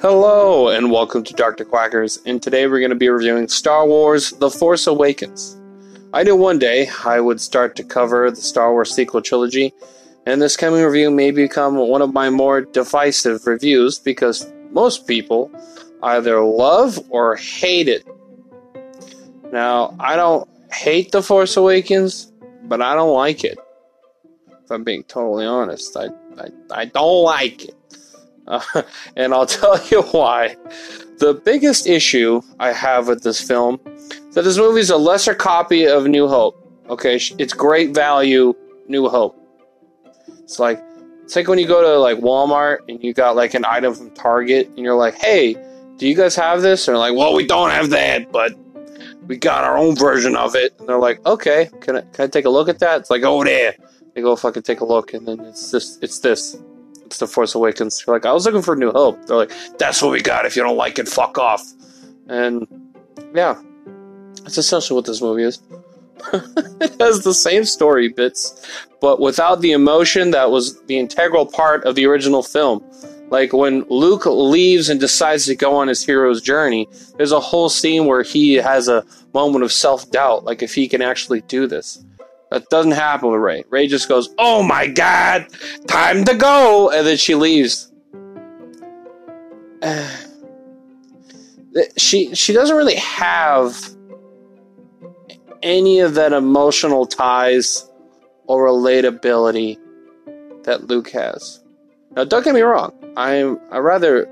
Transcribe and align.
Hello, 0.00 0.68
and 0.68 0.92
welcome 0.92 1.24
to 1.24 1.32
Dr. 1.34 1.64
Quackers, 1.64 2.20
and 2.24 2.40
today 2.40 2.68
we're 2.68 2.78
going 2.78 2.90
to 2.90 2.96
be 2.96 3.08
reviewing 3.08 3.48
Star 3.48 3.84
Wars 3.84 4.30
The 4.30 4.48
Force 4.48 4.86
Awakens. 4.86 5.60
I 6.12 6.22
knew 6.22 6.36
one 6.36 6.60
day 6.60 6.88
I 7.04 7.20
would 7.20 7.40
start 7.40 7.74
to 7.76 7.82
cover 7.82 8.30
the 8.30 8.36
Star 8.36 8.72
Wars 8.72 8.94
sequel 8.94 9.22
trilogy, 9.22 9.74
and 10.24 10.40
this 10.40 10.56
coming 10.56 10.84
review 10.84 11.10
may 11.10 11.32
become 11.32 11.76
one 11.76 12.00
of 12.00 12.12
my 12.12 12.30
more 12.30 12.60
divisive 12.60 13.44
reviews 13.44 13.98
because 13.98 14.50
most 14.70 15.08
people 15.08 15.50
either 16.04 16.40
love 16.42 17.00
or 17.10 17.34
hate 17.34 17.88
it. 17.88 18.06
Now, 19.52 19.96
I 19.98 20.14
don't 20.14 20.48
hate 20.72 21.10
The 21.10 21.22
Force 21.22 21.56
Awakens, 21.56 22.32
but 22.62 22.80
I 22.80 22.94
don't 22.94 23.14
like 23.14 23.42
it. 23.42 23.58
If 24.68 24.72
I'm 24.72 24.84
being 24.84 25.02
totally 25.04 25.46
honest, 25.46 25.96
I, 25.96 26.08
I, 26.38 26.50
I 26.70 26.84
don't 26.84 27.24
like 27.24 27.64
it. 27.64 27.74
Uh, 28.48 28.62
and 29.14 29.34
I'll 29.34 29.44
tell 29.60 29.78
you 29.88 30.00
why. 30.04 30.56
The 31.18 31.34
biggest 31.34 31.86
issue 31.86 32.40
I 32.58 32.72
have 32.72 33.06
with 33.06 33.22
this 33.22 33.42
film 33.42 33.78
that 34.32 34.40
this 34.42 34.56
movie 34.56 34.80
is 34.80 34.88
a 34.88 34.96
lesser 34.96 35.34
copy 35.34 35.86
of 35.86 36.06
New 36.06 36.26
Hope. 36.28 36.56
Okay, 36.88 37.16
it's 37.38 37.52
great 37.52 37.94
value, 37.94 38.54
New 38.86 39.06
Hope. 39.06 39.38
It's 40.38 40.58
like 40.58 40.82
it's 41.24 41.36
like 41.36 41.46
when 41.46 41.58
you 41.58 41.66
go 41.66 41.82
to 41.82 41.98
like 41.98 42.20
Walmart 42.20 42.78
and 42.88 43.04
you 43.04 43.12
got 43.12 43.36
like 43.36 43.52
an 43.52 43.66
item 43.66 43.94
from 43.94 44.10
Target 44.12 44.68
and 44.68 44.78
you're 44.78 44.96
like, 44.96 45.16
"Hey, 45.16 45.52
do 45.98 46.08
you 46.08 46.14
guys 46.14 46.34
have 46.36 46.62
this?" 46.62 46.88
And 46.88 46.94
they're 46.94 47.00
like, 47.00 47.14
"Well, 47.14 47.34
we 47.34 47.46
don't 47.46 47.70
have 47.70 47.90
that, 47.90 48.32
but 48.32 48.54
we 49.26 49.36
got 49.36 49.64
our 49.64 49.76
own 49.76 49.94
version 49.94 50.34
of 50.36 50.54
it." 50.54 50.74
And 50.78 50.88
they're 50.88 50.98
like, 50.98 51.20
"Okay, 51.26 51.68
can 51.82 51.96
I 51.98 52.00
can 52.00 52.24
I 52.24 52.28
take 52.28 52.46
a 52.46 52.50
look 52.50 52.70
at 52.70 52.78
that?" 52.78 53.00
It's 53.00 53.10
like, 53.10 53.24
"Oh, 53.24 53.44
there." 53.44 53.74
They 54.18 54.22
go 54.22 54.34
fucking 54.34 54.64
take 54.64 54.80
a 54.80 54.84
look, 54.84 55.14
and 55.14 55.28
then 55.28 55.38
it's 55.38 55.70
this 55.70 55.96
it's 56.02 56.18
this 56.18 56.58
it's 57.06 57.18
the 57.18 57.28
Force 57.28 57.54
Awakens. 57.54 58.02
You're 58.04 58.16
like, 58.16 58.26
I 58.26 58.32
was 58.32 58.46
looking 58.46 58.62
for 58.62 58.74
New 58.74 58.90
Hope. 58.90 59.24
They're 59.26 59.36
like, 59.36 59.52
that's 59.78 60.02
what 60.02 60.10
we 60.10 60.20
got. 60.20 60.44
If 60.44 60.56
you 60.56 60.62
don't 60.64 60.76
like 60.76 60.98
it, 60.98 61.06
fuck 61.06 61.38
off. 61.38 61.64
And 62.26 62.66
yeah, 63.32 63.62
that's 64.42 64.58
essentially 64.58 64.96
what 64.96 65.04
this 65.04 65.22
movie 65.22 65.44
is. 65.44 65.62
it 66.32 67.00
has 67.00 67.22
the 67.22 67.32
same 67.32 67.62
story 67.62 68.08
bits, 68.08 68.68
but 69.00 69.20
without 69.20 69.60
the 69.60 69.70
emotion 69.70 70.32
that 70.32 70.50
was 70.50 70.82
the 70.86 70.98
integral 70.98 71.46
part 71.46 71.84
of 71.84 71.94
the 71.94 72.04
original 72.04 72.42
film. 72.42 72.84
Like 73.30 73.52
when 73.52 73.84
Luke 73.88 74.26
leaves 74.26 74.88
and 74.88 74.98
decides 74.98 75.46
to 75.46 75.54
go 75.54 75.76
on 75.76 75.86
his 75.86 76.04
hero's 76.04 76.42
journey, 76.42 76.88
there's 77.18 77.30
a 77.30 77.38
whole 77.38 77.68
scene 77.68 78.06
where 78.06 78.24
he 78.24 78.54
has 78.54 78.88
a 78.88 79.04
moment 79.32 79.62
of 79.62 79.70
self 79.70 80.10
doubt, 80.10 80.42
like 80.42 80.60
if 80.60 80.74
he 80.74 80.88
can 80.88 81.02
actually 81.02 81.42
do 81.42 81.68
this. 81.68 82.02
That 82.50 82.68
doesn't 82.70 82.92
happen 82.92 83.30
with 83.30 83.40
Rey. 83.40 83.64
Rey 83.68 83.86
just 83.86 84.08
goes, 84.08 84.34
"Oh 84.38 84.62
my 84.62 84.86
god, 84.86 85.48
time 85.86 86.24
to 86.24 86.34
go," 86.34 86.90
and 86.90 87.06
then 87.06 87.16
she 87.16 87.34
leaves. 87.34 87.92
she 91.96 92.34
she 92.34 92.52
doesn't 92.52 92.76
really 92.76 92.96
have 92.96 93.76
any 95.62 96.00
of 96.00 96.14
that 96.14 96.32
emotional 96.32 97.06
ties 97.06 97.90
or 98.46 98.66
relatability 98.66 99.78
that 100.64 100.86
Luke 100.88 101.10
has. 101.10 101.62
Now, 102.16 102.24
don't 102.24 102.44
get 102.44 102.54
me 102.54 102.62
wrong. 102.62 102.92
I'm 103.16 103.60
I 103.70 103.78
rather 103.78 104.28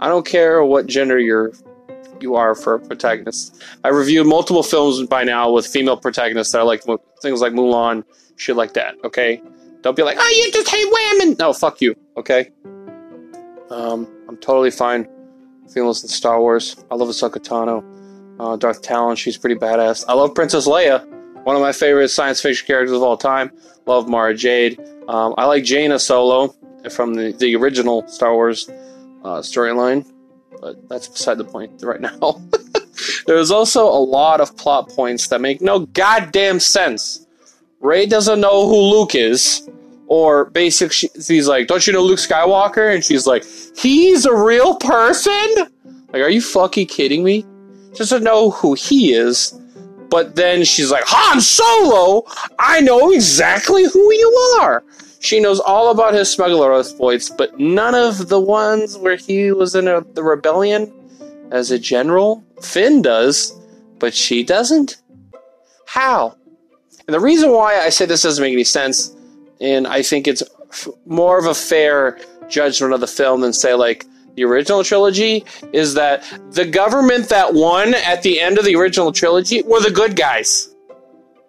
I 0.00 0.08
don't 0.08 0.26
care 0.26 0.64
what 0.64 0.86
gender 0.86 1.18
you're 1.18 1.52
you 2.22 2.34
are 2.34 2.54
for 2.54 2.74
a 2.74 2.80
protagonist. 2.80 3.62
I 3.84 3.88
reviewed 3.88 4.26
multiple 4.26 4.62
films 4.62 5.06
by 5.06 5.24
now 5.24 5.50
with 5.50 5.66
female 5.66 5.96
protagonists 5.96 6.52
that 6.52 6.60
I 6.60 6.64
like 6.64 6.82
things 7.22 7.40
like 7.40 7.52
Mulan, 7.52 8.04
shit 8.36 8.56
like 8.56 8.74
that. 8.74 8.94
Okay, 9.04 9.42
don't 9.82 9.96
be 9.96 10.02
like, 10.02 10.16
oh, 10.20 10.42
you 10.44 10.52
just 10.52 10.68
hate 10.68 10.88
women. 10.90 11.36
No, 11.38 11.52
fuck 11.52 11.80
you. 11.80 11.94
Okay. 12.16 12.50
Um, 13.70 14.08
I'm 14.28 14.36
totally 14.38 14.70
fine. 14.70 15.08
Females 15.72 16.02
in 16.02 16.08
Star 16.08 16.40
Wars. 16.40 16.76
I 16.90 16.94
love 16.94 17.08
Ahsoka 17.08 17.36
Tano. 17.36 17.84
Uh, 18.40 18.56
Darth 18.56 18.82
Talon, 18.82 19.16
she's 19.16 19.36
pretty 19.36 19.56
badass. 19.56 20.04
I 20.08 20.14
love 20.14 20.34
Princess 20.34 20.66
Leia, 20.66 21.04
one 21.44 21.56
of 21.56 21.62
my 21.62 21.72
favorite 21.72 22.08
science 22.08 22.40
fiction 22.40 22.66
characters 22.66 22.96
of 22.96 23.02
all 23.02 23.16
time. 23.16 23.50
Love 23.86 24.08
Mara 24.08 24.34
Jade. 24.34 24.78
Um, 25.08 25.34
I 25.36 25.46
like 25.46 25.64
Jaina 25.64 25.98
Solo 25.98 26.54
from 26.90 27.14
the, 27.14 27.32
the 27.32 27.56
original 27.56 28.06
Star 28.06 28.34
Wars 28.34 28.68
uh, 29.24 29.40
storyline 29.40 30.06
but 30.60 30.88
that's 30.88 31.08
beside 31.08 31.38
the 31.38 31.44
point 31.44 31.82
right 31.82 32.00
now. 32.00 32.42
There's 33.26 33.50
also 33.50 33.86
a 33.86 34.00
lot 34.00 34.40
of 34.40 34.56
plot 34.56 34.88
points 34.88 35.28
that 35.28 35.40
make 35.40 35.60
no 35.60 35.80
goddamn 35.80 36.60
sense. 36.60 37.26
Rey 37.80 38.06
doesn't 38.06 38.40
know 38.40 38.66
who 38.66 38.76
Luke 38.76 39.14
is, 39.14 39.68
or 40.08 40.46
basically 40.46 41.10
he's 41.14 41.46
like, 41.46 41.68
"Don't 41.68 41.86
you 41.86 41.92
know 41.92 42.02
Luke 42.02 42.18
Skywalker?" 42.18 42.92
And 42.92 43.04
she's 43.04 43.26
like, 43.26 43.44
"He's 43.76 44.26
a 44.26 44.34
real 44.34 44.76
person." 44.76 45.54
Like, 46.12 46.22
are 46.22 46.30
you 46.30 46.40
fucking 46.40 46.86
kidding 46.86 47.22
me? 47.22 47.44
She 47.92 47.98
doesn't 47.98 48.24
know 48.24 48.50
who 48.50 48.74
he 48.74 49.12
is, 49.12 49.52
but 50.08 50.34
then 50.34 50.64
she's 50.64 50.90
like, 50.90 51.04
"Han 51.06 51.40
Solo, 51.40 52.24
I 52.58 52.80
know 52.80 53.12
exactly 53.12 53.84
who 53.84 54.12
you 54.12 54.58
are." 54.60 54.82
She 55.20 55.40
knows 55.40 55.58
all 55.60 55.90
about 55.90 56.14
his 56.14 56.30
smuggler 56.30 56.78
exploits, 56.78 57.28
but 57.28 57.58
none 57.58 57.94
of 57.94 58.28
the 58.28 58.40
ones 58.40 58.96
where 58.96 59.16
he 59.16 59.50
was 59.52 59.74
in 59.74 59.88
a, 59.88 60.00
the 60.00 60.22
rebellion 60.22 60.92
as 61.50 61.70
a 61.70 61.78
general. 61.78 62.44
Finn 62.62 63.02
does, 63.02 63.52
but 63.98 64.14
she 64.14 64.42
doesn't. 64.42 65.02
How? 65.86 66.36
And 67.06 67.14
the 67.14 67.20
reason 67.20 67.50
why 67.50 67.80
I 67.80 67.88
say 67.88 68.06
this 68.06 68.22
doesn't 68.22 68.42
make 68.42 68.52
any 68.52 68.64
sense, 68.64 69.14
and 69.60 69.86
I 69.86 70.02
think 70.02 70.28
it's 70.28 70.42
f- 70.70 70.88
more 71.06 71.38
of 71.38 71.46
a 71.46 71.54
fair 71.54 72.20
judgment 72.48 72.92
of 72.92 73.00
the 73.00 73.06
film 73.06 73.40
than 73.40 73.52
say 73.52 73.74
like 73.74 74.06
the 74.34 74.44
original 74.44 74.84
trilogy, 74.84 75.44
is 75.72 75.94
that 75.94 76.22
the 76.52 76.64
government 76.64 77.28
that 77.30 77.54
won 77.54 77.94
at 77.94 78.22
the 78.22 78.40
end 78.40 78.58
of 78.58 78.64
the 78.64 78.76
original 78.76 79.10
trilogy 79.10 79.62
were 79.62 79.80
the 79.80 79.90
good 79.90 80.14
guys. 80.14 80.72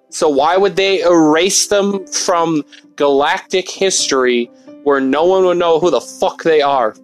So 0.10 0.28
why 0.28 0.58
would 0.58 0.76
they 0.76 1.02
erase 1.02 1.68
them 1.68 2.06
from 2.08 2.64
galactic 2.96 3.70
history 3.70 4.46
where 4.84 5.00
no 5.00 5.26
one 5.26 5.46
would 5.46 5.58
know 5.58 5.80
who 5.80 5.92
the 5.92 6.02
fuck 6.02 6.44
they 6.44 6.62
are? 6.62 6.96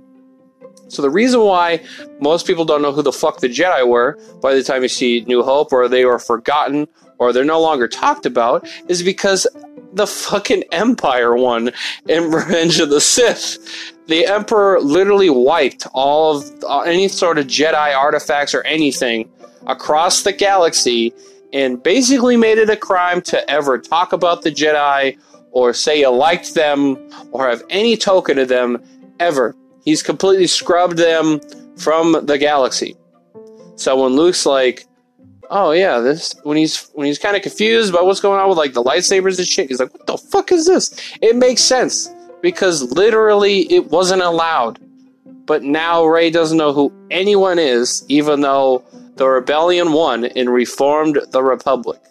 So 0.87 1.01
the 1.01 1.09
reason 1.09 1.41
why 1.41 1.83
most 2.19 2.45
people 2.45 2.65
don't 2.65 2.81
know 2.81 2.91
who 2.91 3.01
the 3.01 3.11
fuck 3.11 3.39
the 3.39 3.49
Jedi 3.49 3.87
were 3.87 4.19
by 4.41 4.53
the 4.53 4.63
time 4.63 4.81
you 4.81 4.87
see 4.87 5.25
New 5.27 5.43
Hope 5.43 5.73
or 5.73 5.87
they 5.87 6.05
were 6.05 6.19
forgotten 6.19 6.87
or 7.17 7.33
they're 7.33 7.43
no 7.43 7.61
longer 7.61 7.87
talked 7.87 8.25
about 8.25 8.67
is 8.87 9.01
because 9.01 9.47
the 9.93 10.07
fucking 10.07 10.63
Empire 10.71 11.35
won 11.35 11.71
in 12.07 12.23
Revenge 12.31 12.79
of 12.79 12.89
the 12.89 13.01
Sith. 13.01 13.93
The 14.07 14.27
Emperor 14.27 14.79
literally 14.79 15.29
wiped 15.29 15.87
all 15.93 16.37
of 16.37 16.63
uh, 16.63 16.81
any 16.81 17.07
sort 17.07 17.37
of 17.37 17.47
Jedi 17.47 17.95
artifacts 17.95 18.53
or 18.53 18.61
anything 18.63 19.29
across 19.65 20.21
the 20.21 20.33
galaxy 20.33 21.13
and 21.55 21.81
basically 21.81 22.35
made 22.35 22.57
it 22.57 22.69
a 22.69 22.75
crime 22.75 23.21
to 23.21 23.49
ever 23.49 23.79
talk 23.79 24.11
about 24.11 24.41
the 24.41 24.51
Jedi 24.51 25.17
or 25.51 25.73
say 25.73 26.01
you 26.01 26.09
liked 26.09 26.53
them 26.53 26.97
or 27.31 27.49
have 27.49 27.63
any 27.69 27.95
token 27.95 28.37
of 28.37 28.49
them 28.49 28.83
ever. 29.21 29.55
He's 29.85 30.03
completely 30.03 30.47
scrubbed 30.47 30.97
them 30.97 31.39
from 31.77 32.25
the 32.25 32.37
galaxy. 32.37 32.97
So 33.77 34.03
when 34.03 34.17
Luke's 34.17 34.45
like, 34.45 34.85
"Oh 35.49 35.71
yeah, 35.71 35.99
this," 35.99 36.35
when 36.43 36.57
he's 36.57 36.89
when 36.93 37.07
he's 37.07 37.17
kind 37.17 37.37
of 37.37 37.41
confused 37.41 37.89
about 37.89 38.05
what's 38.05 38.19
going 38.19 38.39
on 38.39 38.49
with 38.49 38.57
like 38.57 38.73
the 38.73 38.83
lightsabers 38.83 39.37
and 39.37 39.47
shit, 39.47 39.69
he's 39.69 39.79
like, 39.79 39.93
"What 39.93 40.07
the 40.07 40.17
fuck 40.17 40.51
is 40.51 40.65
this?" 40.65 40.93
It 41.21 41.37
makes 41.37 41.61
sense 41.61 42.09
because 42.41 42.91
literally 42.91 43.61
it 43.71 43.91
wasn't 43.91 44.23
allowed. 44.23 44.79
But 45.45 45.63
now 45.63 46.03
Rey 46.03 46.31
doesn't 46.31 46.57
know 46.57 46.73
who 46.73 46.91
anyone 47.11 47.59
is, 47.59 48.03
even 48.09 48.41
though 48.41 48.83
the 49.15 49.27
rebellion 49.27 49.93
won 49.93 50.25
and 50.25 50.49
reformed 50.49 51.19
the 51.31 51.41
Republic. 51.41 52.01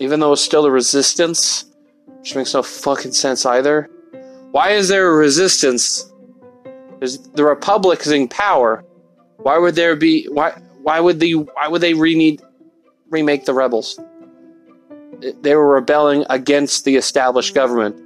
Even 0.00 0.20
though 0.20 0.32
it's 0.32 0.42
still 0.42 0.66
a 0.66 0.70
resistance, 0.70 1.64
which 2.18 2.34
makes 2.34 2.54
no 2.54 2.62
fucking 2.62 3.12
sense 3.12 3.46
either. 3.46 3.88
Why 4.50 4.70
is 4.70 4.88
there 4.88 5.08
a 5.08 5.16
resistance? 5.16 6.12
There's, 6.98 7.18
the 7.18 7.44
Republic 7.44 8.00
is 8.00 8.12
in 8.12 8.28
power. 8.28 8.84
Why 9.38 9.56
would 9.56 9.76
there 9.76 9.96
be 9.96 10.24
why 10.24 10.60
why 10.82 11.00
would 11.00 11.20
the 11.20 11.34
why 11.34 11.68
would 11.68 11.80
they 11.80 11.94
re- 11.94 12.38
remake 13.10 13.44
the 13.44 13.54
rebels? 13.54 13.98
They 15.40 15.54
were 15.54 15.74
rebelling 15.74 16.24
against 16.28 16.84
the 16.84 16.96
established 16.96 17.54
government. 17.54 17.96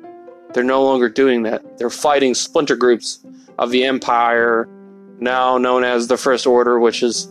They're 0.52 0.62
no 0.62 0.85
longer 0.85 1.08
doing 1.08 1.43
that. 1.44 1.78
They're 1.78 1.90
fighting 1.90 2.35
splinter 2.35 2.76
groups 2.76 3.25
of 3.58 3.70
the 3.70 3.85
Empire, 3.85 4.69
now 5.19 5.58
known 5.58 5.85
as 5.85 6.08
the 6.08 6.17
First 6.17 6.46
Order, 6.46 6.78
which 6.78 7.02
is 7.02 7.28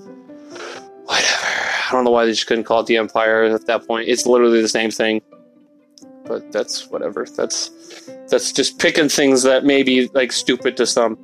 whatever. 1.11 1.47
I 1.87 1.89
don't 1.91 2.05
know 2.05 2.11
why 2.11 2.25
they 2.25 2.31
just 2.31 2.47
couldn't 2.47 2.63
call 2.63 2.81
it 2.81 2.85
the 2.85 2.97
Empire 2.97 3.43
at 3.43 3.65
that 3.67 3.85
point. 3.85 4.07
It's 4.07 4.25
literally 4.25 4.61
the 4.61 4.69
same 4.69 4.91
thing. 4.91 5.21
But 6.25 6.51
that's 6.51 6.87
whatever. 6.87 7.25
That's 7.25 7.71
that's 8.29 8.51
just 8.53 8.79
picking 8.79 9.09
things 9.09 9.43
that 9.43 9.65
may 9.65 9.83
be 9.83 10.07
like 10.13 10.31
stupid 10.31 10.77
to 10.77 10.85
some. 10.85 11.17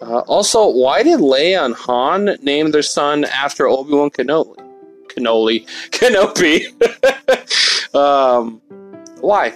Uh, 0.00 0.20
also, 0.20 0.68
why 0.68 1.02
did 1.02 1.20
Leia 1.20 1.64
and 1.64 1.74
Han 1.74 2.36
name 2.42 2.70
their 2.70 2.82
son 2.82 3.24
after 3.24 3.66
Obi 3.66 3.92
Wan 3.92 4.10
Kenobi? 4.10 4.54
Kenobi, 5.08 5.66
Kenobi. 5.90 6.54
um, 7.94 8.60
why? 9.20 9.52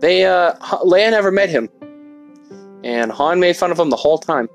they 0.00 0.26
uh, 0.26 0.54
Leia 0.84 1.10
never 1.12 1.30
met 1.30 1.48
him, 1.48 1.68
and 2.82 3.12
Han 3.12 3.38
made 3.38 3.56
fun 3.56 3.70
of 3.70 3.78
him 3.78 3.90
the 3.90 3.96
whole 3.96 4.18
time 4.18 4.48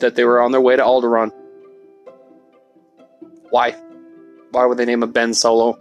that 0.00 0.14
they 0.14 0.24
were 0.24 0.42
on 0.42 0.52
their 0.52 0.60
way 0.60 0.76
to 0.76 0.82
Alderaan. 0.82 1.32
Why? 3.50 3.76
Why 4.52 4.64
would 4.64 4.78
they 4.78 4.84
name 4.84 5.02
him 5.02 5.12
Ben 5.12 5.34
Solo? 5.34 5.78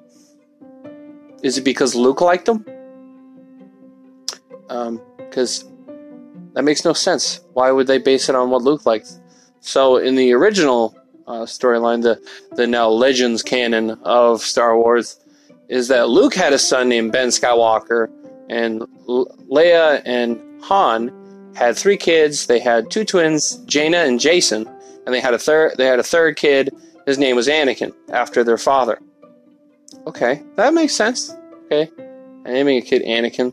Is 1.42 1.58
it 1.58 1.64
because 1.64 1.96
Luke 1.96 2.22
liked 2.22 2.48
him? 2.48 2.66
Because 5.18 5.64
um, 5.64 5.70
that 6.54 6.64
makes 6.64 6.84
no 6.84 6.94
sense. 6.94 7.42
Why 7.54 7.72
would 7.72 7.88
they 7.88 7.98
base 7.98 8.30
it 8.30 8.36
on 8.36 8.50
what 8.50 8.62
Luke 8.62 8.86
liked? 8.86 9.12
So 9.62 9.98
in 9.98 10.16
the 10.16 10.34
original 10.34 10.96
uh, 11.28 11.46
storyline, 11.46 12.02
the 12.02 12.22
the 12.56 12.68
now 12.68 12.90
Legends 12.90 13.44
canon 13.44 13.92
of 14.04 14.42
Star 14.42 14.78
Wars, 14.78 15.20
is 15.70 15.88
that 15.88 16.10
Luke 16.10 16.34
had 16.34 16.54
a 16.54 16.60
son 16.60 16.90
named 16.90 17.12
Ben 17.12 17.30
Skywalker, 17.30 18.10
and 18.50 18.82
Leia 19.08 20.02
and 20.06 20.40
Han 20.64 21.12
had 21.56 21.78
three 21.78 21.98
kids. 21.98 22.48
They 22.48 22.60
had 22.60 22.90
two 22.90 23.06
twins, 23.06 23.58
Jaina 23.66 24.00
and 24.00 24.20
Jacen, 24.20 24.66
and 25.06 25.14
they 25.14 25.22
had 25.22 25.34
a 25.34 25.40
third. 25.40 25.74
They 25.78 25.86
had 25.86 26.00
a 26.00 26.04
third 26.04 26.36
kid. 26.36 26.76
His 27.10 27.18
name 27.18 27.36
was 27.36 27.48
Anakin, 27.48 27.92
after 28.10 28.44
their 28.44 28.60
father. 28.60 29.00
Okay, 30.06 30.44
that 30.58 30.76
makes 30.76 30.94
sense. 30.94 31.36
Okay, 31.66 31.90
naming 32.46 32.78
a 32.78 32.82
kid 32.84 33.02
Anakin. 33.02 33.52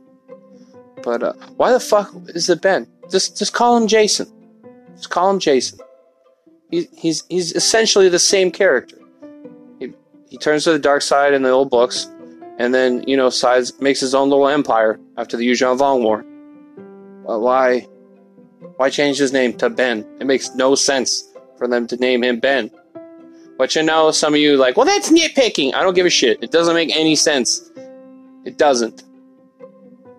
But 1.02 1.22
uh, 1.22 1.32
why 1.56 1.72
the 1.72 1.80
fuck 1.80 2.12
is 2.28 2.50
it 2.50 2.60
Ben? 2.60 2.86
Just 3.10 3.38
just 3.38 3.54
call 3.54 3.74
him 3.78 3.88
Jacen. 3.88 4.30
Just 4.94 5.08
call 5.08 5.30
him 5.30 5.38
Jacen. 5.38 5.80
He, 6.70 6.86
he's 6.92 7.24
he's 7.30 7.52
essentially 7.52 8.10
the 8.10 8.18
same 8.18 8.50
character. 8.50 8.98
He 9.80 9.94
he 10.28 10.36
turns 10.36 10.64
to 10.64 10.72
the 10.72 10.78
dark 10.78 11.00
side 11.00 11.32
in 11.32 11.42
the 11.42 11.48
old 11.48 11.70
books, 11.70 12.10
and 12.58 12.74
then 12.74 13.04
you 13.06 13.16
know 13.16 13.30
sides 13.30 13.72
makes 13.80 14.00
his 14.00 14.14
own 14.14 14.28
little 14.28 14.48
empire 14.48 15.00
after 15.16 15.38
the 15.38 15.48
Yuuzhan 15.48 15.78
Vong 15.78 16.02
War. 16.02 16.20
Why 17.22 17.86
why 18.76 18.90
change 18.90 19.16
his 19.16 19.32
name 19.32 19.54
to 19.54 19.70
Ben? 19.70 20.06
It 20.20 20.26
makes 20.26 20.54
no 20.54 20.74
sense 20.74 21.32
for 21.56 21.66
them 21.66 21.86
to 21.86 21.96
name 21.96 22.22
him 22.22 22.38
Ben. 22.38 22.70
But 23.58 23.74
you 23.74 23.82
know, 23.82 24.10
some 24.10 24.34
of 24.34 24.40
you 24.40 24.56
like, 24.56 24.76
well, 24.76 24.86
that's 24.86 25.10
nitpicking. 25.10 25.74
I 25.74 25.82
don't 25.82 25.94
give 25.94 26.06
a 26.06 26.10
shit. 26.10 26.42
It 26.42 26.50
doesn't 26.50 26.74
make 26.74 26.94
any 26.94 27.16
sense. 27.16 27.70
It 28.44 28.58
doesn't. 28.58 29.02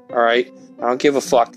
All 0.10 0.22
right, 0.22 0.52
I 0.80 0.82
don't 0.82 1.00
give 1.00 1.16
a 1.16 1.22
fuck. 1.22 1.56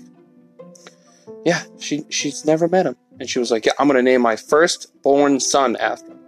Yeah, 1.45 1.63
she 1.79 2.05
she's 2.09 2.45
never 2.45 2.67
met 2.67 2.85
him, 2.85 2.95
and 3.19 3.29
she 3.29 3.39
was 3.39 3.49
like, 3.49 3.65
yeah, 3.65 3.71
I'm 3.79 3.87
gonna 3.87 4.01
name 4.01 4.21
my 4.21 4.35
firstborn 4.35 5.39
son 5.39 5.75
after. 5.77 6.11
Him. 6.11 6.19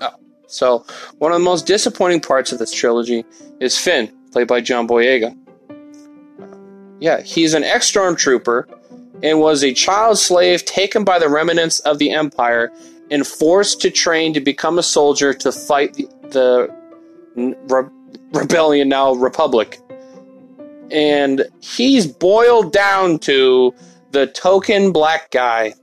Oh, 0.00 0.14
so 0.46 0.84
one 1.18 1.30
of 1.30 1.38
the 1.38 1.44
most 1.44 1.66
disappointing 1.66 2.20
parts 2.20 2.52
of 2.52 2.58
this 2.58 2.72
trilogy 2.72 3.24
is 3.60 3.78
Finn, 3.78 4.12
played 4.32 4.48
by 4.48 4.60
John 4.60 4.88
Boyega. 4.88 5.36
Yeah, 6.98 7.20
he's 7.20 7.54
an 7.54 7.62
ex 7.62 7.90
stormtrooper 7.90 8.66
and 9.22 9.40
was 9.40 9.62
a 9.62 9.72
child 9.72 10.18
slave 10.18 10.64
taken 10.64 11.04
by 11.04 11.18
the 11.18 11.28
remnants 11.28 11.80
of 11.80 11.98
the 11.98 12.10
Empire 12.10 12.72
and 13.10 13.26
forced 13.26 13.80
to 13.82 13.90
train 13.90 14.34
to 14.34 14.40
become 14.40 14.78
a 14.78 14.82
soldier 14.82 15.32
to 15.34 15.52
fight 15.52 15.96
the, 16.30 16.72
re- 17.36 17.88
rebellion, 18.32 18.88
now 18.88 19.14
Republic. 19.14 19.78
And 20.90 21.44
he's 21.60 22.06
boiled 22.06 22.72
down 22.72 23.18
to 23.20 23.74
the 24.12 24.26
token 24.28 24.92
black 24.92 25.30
guy. 25.30 25.74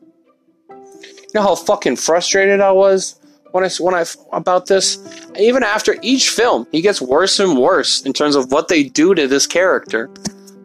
You 0.70 1.40
know 1.40 1.42
how 1.42 1.56
fucking 1.56 1.98
frustrated 1.98 2.62
I 2.62 2.72
was 2.72 3.20
when 3.52 3.64
I 3.64 3.70
when 3.80 3.94
I 3.94 4.06
about 4.32 4.68
this. 4.68 4.98
Even 5.38 5.64
after 5.64 5.98
each 6.02 6.30
film, 6.30 6.68
he 6.72 6.82
gets 6.82 7.02
worse 7.02 7.40
and 7.40 7.58
worse 7.58 8.02
in 8.02 8.14
terms 8.14 8.36
of 8.36 8.52
what 8.52 8.68
they 8.68 8.84
do 8.84 9.14
to 9.16 9.28
this 9.28 9.46
character. 9.48 10.10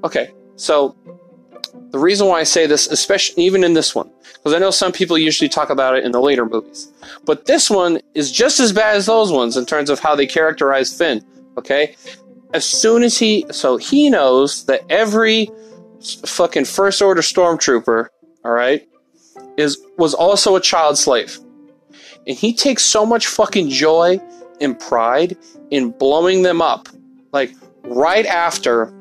Okay, 0.04 0.32
so 0.56 0.96
the 1.90 1.98
reason 1.98 2.26
why 2.26 2.40
I 2.40 2.44
say 2.44 2.66
this, 2.66 2.86
especially 2.86 3.44
even 3.44 3.64
in 3.64 3.74
this 3.74 3.94
one, 3.94 4.10
because 4.34 4.54
I 4.54 4.58
know 4.58 4.70
some 4.70 4.92
people 4.92 5.18
usually 5.18 5.48
talk 5.48 5.70
about 5.70 5.96
it 5.96 6.04
in 6.04 6.12
the 6.12 6.20
later 6.20 6.44
movies, 6.46 6.92
but 7.24 7.46
this 7.46 7.70
one 7.70 8.00
is 8.14 8.30
just 8.30 8.60
as 8.60 8.72
bad 8.72 8.96
as 8.96 9.06
those 9.06 9.32
ones 9.32 9.56
in 9.56 9.66
terms 9.66 9.90
of 9.90 10.00
how 10.00 10.14
they 10.14 10.26
characterize 10.26 10.96
Finn. 10.96 11.24
Okay, 11.56 11.96
as 12.54 12.64
soon 12.64 13.02
as 13.02 13.18
he, 13.18 13.44
so 13.50 13.76
he 13.76 14.10
knows 14.10 14.64
that 14.66 14.82
every 14.88 15.50
fucking 16.24 16.64
first 16.64 17.02
order 17.02 17.22
stormtrooper, 17.22 18.08
all 18.44 18.52
right, 18.52 18.88
is 19.56 19.78
was 19.96 20.14
also 20.14 20.56
a 20.56 20.60
child 20.60 20.98
slave, 20.98 21.38
and 22.26 22.36
he 22.36 22.52
takes 22.54 22.84
so 22.84 23.04
much 23.04 23.26
fucking 23.26 23.70
joy 23.70 24.20
and 24.60 24.78
pride 24.78 25.36
in 25.70 25.90
blowing 25.90 26.42
them 26.42 26.62
up, 26.62 26.88
like 27.32 27.52
right 27.82 28.26
after 28.26 28.92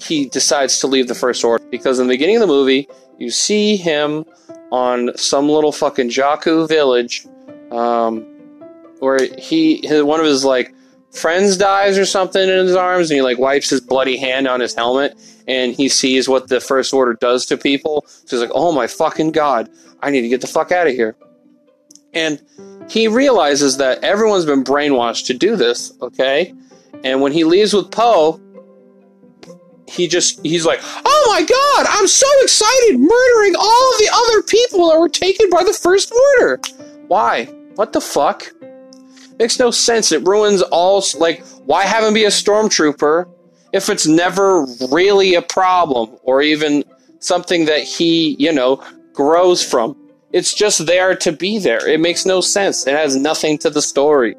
he 0.00 0.26
decides 0.28 0.78
to 0.80 0.86
leave 0.86 1.08
the 1.08 1.14
First 1.14 1.44
Order 1.44 1.64
because 1.70 1.98
in 1.98 2.06
the 2.06 2.14
beginning 2.14 2.36
of 2.36 2.40
the 2.40 2.46
movie, 2.46 2.88
you 3.18 3.30
see 3.30 3.76
him 3.76 4.24
on 4.70 5.16
some 5.16 5.48
little 5.48 5.72
fucking 5.72 6.10
Jakku 6.10 6.68
village, 6.68 7.26
um, 7.70 8.20
where 8.98 9.18
he 9.38 9.86
his, 9.86 10.02
one 10.02 10.20
of 10.20 10.26
his 10.26 10.44
like 10.44 10.74
friends 11.12 11.56
dies 11.56 11.98
or 11.98 12.04
something 12.04 12.42
in 12.42 12.66
his 12.66 12.76
arms, 12.76 13.10
and 13.10 13.16
he 13.16 13.22
like 13.22 13.38
wipes 13.38 13.70
his 13.70 13.80
bloody 13.80 14.16
hand 14.16 14.46
on 14.46 14.60
his 14.60 14.74
helmet, 14.74 15.16
and 15.48 15.74
he 15.74 15.88
sees 15.88 16.28
what 16.28 16.48
the 16.48 16.60
First 16.60 16.92
Order 16.92 17.14
does 17.14 17.46
to 17.46 17.56
people. 17.56 18.04
So 18.06 18.36
he's 18.36 18.40
like, 18.40 18.54
"Oh 18.54 18.72
my 18.72 18.86
fucking 18.86 19.32
god, 19.32 19.70
I 20.02 20.10
need 20.10 20.22
to 20.22 20.28
get 20.28 20.40
the 20.40 20.46
fuck 20.46 20.72
out 20.72 20.86
of 20.86 20.92
here." 20.92 21.16
And 22.12 22.42
he 22.88 23.08
realizes 23.08 23.76
that 23.78 24.02
everyone's 24.02 24.46
been 24.46 24.64
brainwashed 24.64 25.26
to 25.26 25.34
do 25.34 25.56
this. 25.56 25.92
Okay, 26.02 26.52
and 27.04 27.20
when 27.20 27.32
he 27.32 27.44
leaves 27.44 27.72
with 27.72 27.90
Poe 27.90 28.40
he 29.88 30.08
just 30.08 30.40
he's 30.44 30.66
like, 30.66 30.80
"Oh 30.82 31.26
my 31.28 31.42
god, 31.42 31.86
I'm 31.88 32.08
so 32.08 32.26
excited 32.42 32.98
murdering 32.98 33.56
all 33.56 33.92
of 33.92 33.98
the 33.98 34.10
other 34.12 34.42
people 34.42 34.90
that 34.90 34.98
were 34.98 35.08
taken 35.08 35.48
by 35.50 35.64
the 35.64 35.72
first 35.72 36.12
order." 36.12 36.60
Why? 37.08 37.44
What 37.76 37.92
the 37.92 38.00
fuck? 38.00 38.52
Makes 39.38 39.58
no 39.58 39.70
sense. 39.70 40.12
It 40.12 40.26
ruins 40.26 40.62
all 40.62 41.04
like 41.18 41.44
why 41.66 41.84
have 41.84 42.04
him 42.04 42.14
be 42.14 42.24
a 42.24 42.28
stormtrooper 42.28 43.28
if 43.72 43.88
it's 43.88 44.06
never 44.06 44.64
really 44.90 45.34
a 45.34 45.42
problem 45.42 46.16
or 46.22 46.40
even 46.40 46.84
something 47.20 47.66
that 47.66 47.82
he, 47.82 48.36
you 48.38 48.52
know, 48.52 48.82
grows 49.12 49.62
from. 49.62 49.96
It's 50.32 50.54
just 50.54 50.86
there 50.86 51.14
to 51.16 51.32
be 51.32 51.58
there. 51.58 51.86
It 51.86 52.00
makes 52.00 52.26
no 52.26 52.40
sense. 52.40 52.86
It 52.86 52.94
has 52.94 53.16
nothing 53.16 53.58
to 53.58 53.70
the 53.70 53.82
story 53.82 54.36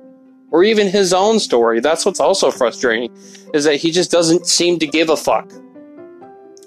or 0.51 0.63
even 0.63 0.87
his 0.87 1.13
own 1.13 1.39
story. 1.39 1.79
That's 1.79 2.05
what's 2.05 2.19
also 2.19 2.51
frustrating 2.51 3.15
is 3.53 3.63
that 3.65 3.75
he 3.75 3.91
just 3.91 4.11
doesn't 4.11 4.47
seem 4.47 4.79
to 4.79 4.87
give 4.87 5.09
a 5.09 5.17
fuck. 5.17 5.51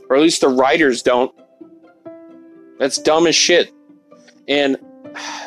Or 0.08 0.16
at 0.16 0.22
least 0.22 0.40
the 0.40 0.48
writers 0.48 1.02
don't. 1.02 1.32
That's 2.78 2.98
dumb 2.98 3.26
as 3.26 3.34
shit. 3.34 3.72
And 4.48 4.76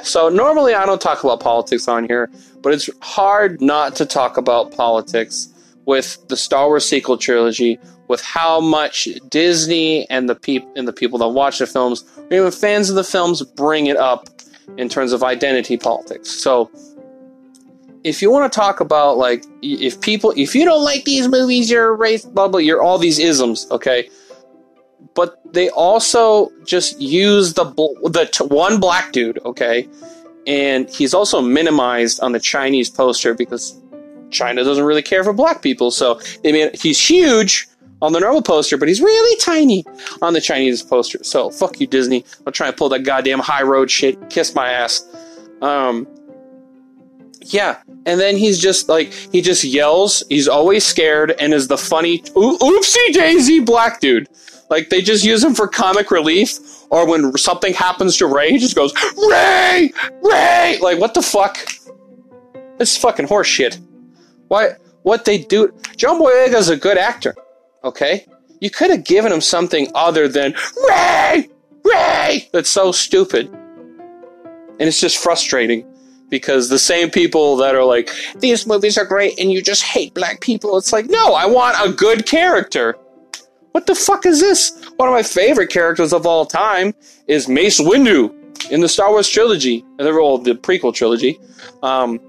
so 0.04 0.30
normally 0.30 0.74
I 0.74 0.86
don't 0.86 1.02
talk 1.02 1.24
about 1.24 1.40
politics 1.40 1.88
on 1.88 2.08
here, 2.08 2.30
but 2.62 2.74
it's 2.74 2.90
hard 3.02 3.62
not 3.62 3.96
to 3.98 4.06
talk 4.06 4.38
about 4.38 4.72
politics 4.76 5.50
with 5.86 6.26
the 6.30 6.38
Star 6.38 6.68
Wars 6.68 6.86
sequel 6.86 7.18
trilogy, 7.18 7.78
with 8.08 8.22
how 8.22 8.60
much 8.62 9.08
Disney 9.30 10.10
and 10.10 10.30
the 10.30 10.36
people 10.36 10.72
and 10.76 10.88
the 10.88 10.94
people 10.94 11.20
that 11.20 11.30
watch 11.30 11.60
the 11.60 11.68
films, 11.68 12.04
or 12.18 12.38
even 12.38 12.52
fans 12.52 12.90
of 12.90 12.96
the 12.96 13.04
films, 13.04 13.42
bring 13.42 13.88
it 13.88 13.98
up 13.98 14.30
in 14.78 14.88
terms 14.88 15.12
of 15.12 15.24
identity 15.24 15.76
politics. 15.76 16.30
So 16.30 16.72
if 18.04 18.22
you 18.22 18.30
want 18.30 18.52
to 18.52 18.56
talk 18.56 18.80
about 18.80 19.18
like 19.18 19.46
if 19.62 20.00
people 20.02 20.34
if 20.36 20.56
you 20.56 20.66
don't 20.66 20.84
like 20.84 21.06
these 21.06 21.28
movies 21.28 21.70
you're 21.70 21.90
a 21.90 21.94
race 21.94 22.26
blah 22.26 22.48
blah 22.48 22.60
you're 22.60 22.82
all 22.82 22.98
these 22.98 23.20
isms 23.20 23.68
okay? 23.72 24.10
But 25.16 25.40
they 25.54 25.70
also 25.70 26.52
just 26.66 27.00
use 27.00 27.54
the 27.54 27.66
the 27.66 28.30
t- 28.32 28.46
one 28.46 28.80
black 28.80 29.12
dude 29.12 29.40
okay? 29.46 29.88
And 30.46 30.90
he's 30.90 31.14
also 31.14 31.42
minimized 31.42 32.20
on 32.20 32.34
the 32.34 32.40
chinese 32.40 32.90
poster 32.90 33.34
because 33.34 33.80
china 34.32 34.64
doesn't 34.64 34.84
really 34.84 35.04
care 35.04 35.24
for 35.24 35.34
black 35.34 35.62
people. 35.62 35.92
So 35.92 36.20
i 36.46 36.52
mean 36.52 36.70
he's 36.74 37.00
huge 37.00 37.68
on 38.02 38.12
the 38.12 38.20
normal 38.20 38.42
poster 38.42 38.78
but 38.78 38.90
he's 38.90 39.00
really 39.00 39.38
tiny 39.40 39.86
on 40.22 40.34
the 40.34 40.42
chinese 40.42 40.82
poster. 40.84 41.24
So 41.24 41.50
fuck 41.52 41.80
you 41.80 41.88
disney. 41.88 42.26
I'll 42.46 42.54
try 42.54 42.68
and 42.68 42.76
pull 42.76 42.90
that 42.90 43.04
goddamn 43.04 43.40
high 43.40 43.64
road 43.64 43.90
shit. 43.90 44.30
Kiss 44.30 44.54
my 44.54 44.70
ass. 44.70 45.08
Um 45.62 46.06
yeah, 47.48 47.82
and 48.06 48.20
then 48.20 48.38
he's 48.38 48.60
just 48.60 48.90
like 48.90 49.12
he 49.12 49.42
just 49.42 49.64
yells. 49.64 50.24
He's 50.30 50.48
always 50.48 50.86
scared 50.86 51.32
and 51.40 51.54
is 51.54 51.68
the 51.68 51.78
funny 51.78 52.20
oopsie 52.20 53.14
daisy 53.14 53.60
black 53.60 54.00
dude. 54.00 54.28
Like 54.70 54.90
they 54.90 55.02
just 55.02 55.24
use 55.24 55.44
him 55.44 55.54
for 55.54 55.68
comic 55.68 56.12
relief, 56.12 56.58
or 56.90 57.08
when 57.08 57.36
something 57.38 57.74
happens 57.74 58.18
to 58.18 58.28
Rey, 58.28 58.52
he 58.52 58.58
just 58.58 58.76
goes 58.76 58.94
Rey! 59.30 59.92
Rey! 60.22 60.80
Like 60.82 61.00
what 61.00 61.14
the 61.14 61.22
fuck? 61.22 61.58
This 62.78 62.92
is 62.92 62.98
fucking 62.98 63.28
horseshit. 63.28 63.80
Why? 64.48 64.72
What 65.04 65.26
they 65.26 65.40
do? 65.40 65.74
John 65.98 66.22
Boyega's 66.22 66.70
a 66.70 66.78
good 66.78 66.98
actor. 66.98 67.36
Okay, 67.84 68.26
you 68.62 68.70
could 68.70 68.90
have 68.90 69.04
given 69.04 69.32
him 69.32 69.42
something 69.42 69.92
other 69.94 70.28
than 70.28 70.56
Rey! 70.88 71.50
Rey! 71.84 72.50
That's 72.54 72.70
so 72.70 72.92
stupid, 72.92 73.48
and 73.50 74.82
it's 74.82 75.02
just 75.02 75.18
frustrating 75.18 75.86
because 76.34 76.70
the 76.70 76.80
same 76.80 77.12
people 77.12 77.56
that 77.56 77.76
are 77.76 77.84
like 77.84 78.10
these 78.40 78.66
movies 78.66 78.98
are 78.98 79.06
great 79.06 79.38
and 79.40 79.52
you 79.52 79.62
just 79.62 79.84
hate 79.84 80.12
black 80.16 80.42
people 80.42 80.80
it's 80.80 80.92
like 80.92 81.06
no 81.06 81.36
i 81.36 81.46
want 81.46 81.78
a 81.88 81.94
good 81.94 82.26
character 82.26 82.98
what 83.74 83.86
the 83.86 83.94
fuck 83.94 84.26
is 84.26 84.40
this 84.40 84.84
one 84.98 85.08
of 85.08 85.14
my 85.14 85.22
favorite 85.22 85.70
characters 85.70 86.12
of 86.12 86.26
all 86.26 86.44
time 86.44 86.92
is 87.28 87.48
mace 87.48 87.80
windu 87.80 88.34
in 88.72 88.82
the 88.82 88.90
star 88.90 89.12
wars 89.12 89.30
trilogy 89.30 89.86
well 90.00 90.40
the 90.40 90.56
prequel 90.56 90.92
trilogy 90.92 91.40
um, 91.84 92.20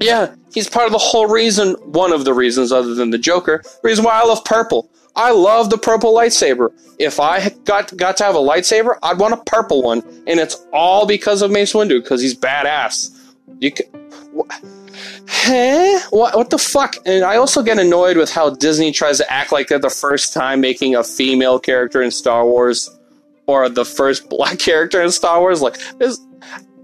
yeah 0.00 0.34
he's 0.52 0.68
part 0.68 0.86
of 0.86 0.92
the 0.92 0.98
whole 0.98 1.28
reason 1.28 1.74
one 1.84 2.12
of 2.12 2.24
the 2.24 2.34
reasons 2.34 2.72
other 2.72 2.96
than 2.96 3.10
the 3.10 3.18
joker 3.18 3.62
reason 3.84 4.04
why 4.04 4.20
i 4.20 4.24
love 4.24 4.44
purple 4.44 4.90
I 5.16 5.32
love 5.32 5.70
the 5.70 5.78
purple 5.78 6.14
lightsaber. 6.14 6.70
If 6.98 7.18
I 7.18 7.48
got 7.64 7.96
got 7.96 8.16
to 8.18 8.24
have 8.24 8.34
a 8.34 8.38
lightsaber, 8.38 8.96
I'd 9.02 9.18
want 9.18 9.34
a 9.34 9.38
purple 9.38 9.82
one, 9.82 10.02
and 10.26 10.38
it's 10.38 10.64
all 10.72 11.06
because 11.06 11.42
of 11.42 11.50
Mace 11.50 11.72
Windu 11.72 12.02
because 12.02 12.20
he's 12.20 12.36
badass. 12.36 13.16
You 13.58 13.72
can, 13.72 13.86
huh? 15.28 16.00
What 16.10 16.36
what 16.36 16.50
the 16.50 16.58
fuck? 16.58 16.96
And 17.04 17.24
I 17.24 17.36
also 17.36 17.62
get 17.62 17.78
annoyed 17.78 18.16
with 18.16 18.30
how 18.30 18.50
Disney 18.50 18.92
tries 18.92 19.18
to 19.18 19.32
act 19.32 19.52
like 19.52 19.68
they're 19.68 19.78
the 19.78 19.90
first 19.90 20.32
time 20.32 20.60
making 20.60 20.94
a 20.94 21.04
female 21.04 21.58
character 21.58 22.02
in 22.02 22.10
Star 22.10 22.44
Wars, 22.44 22.90
or 23.46 23.68
the 23.68 23.84
first 23.84 24.28
black 24.30 24.58
character 24.58 25.02
in 25.02 25.10
Star 25.10 25.40
Wars. 25.40 25.62
Like 25.62 25.78
there's 25.98 26.18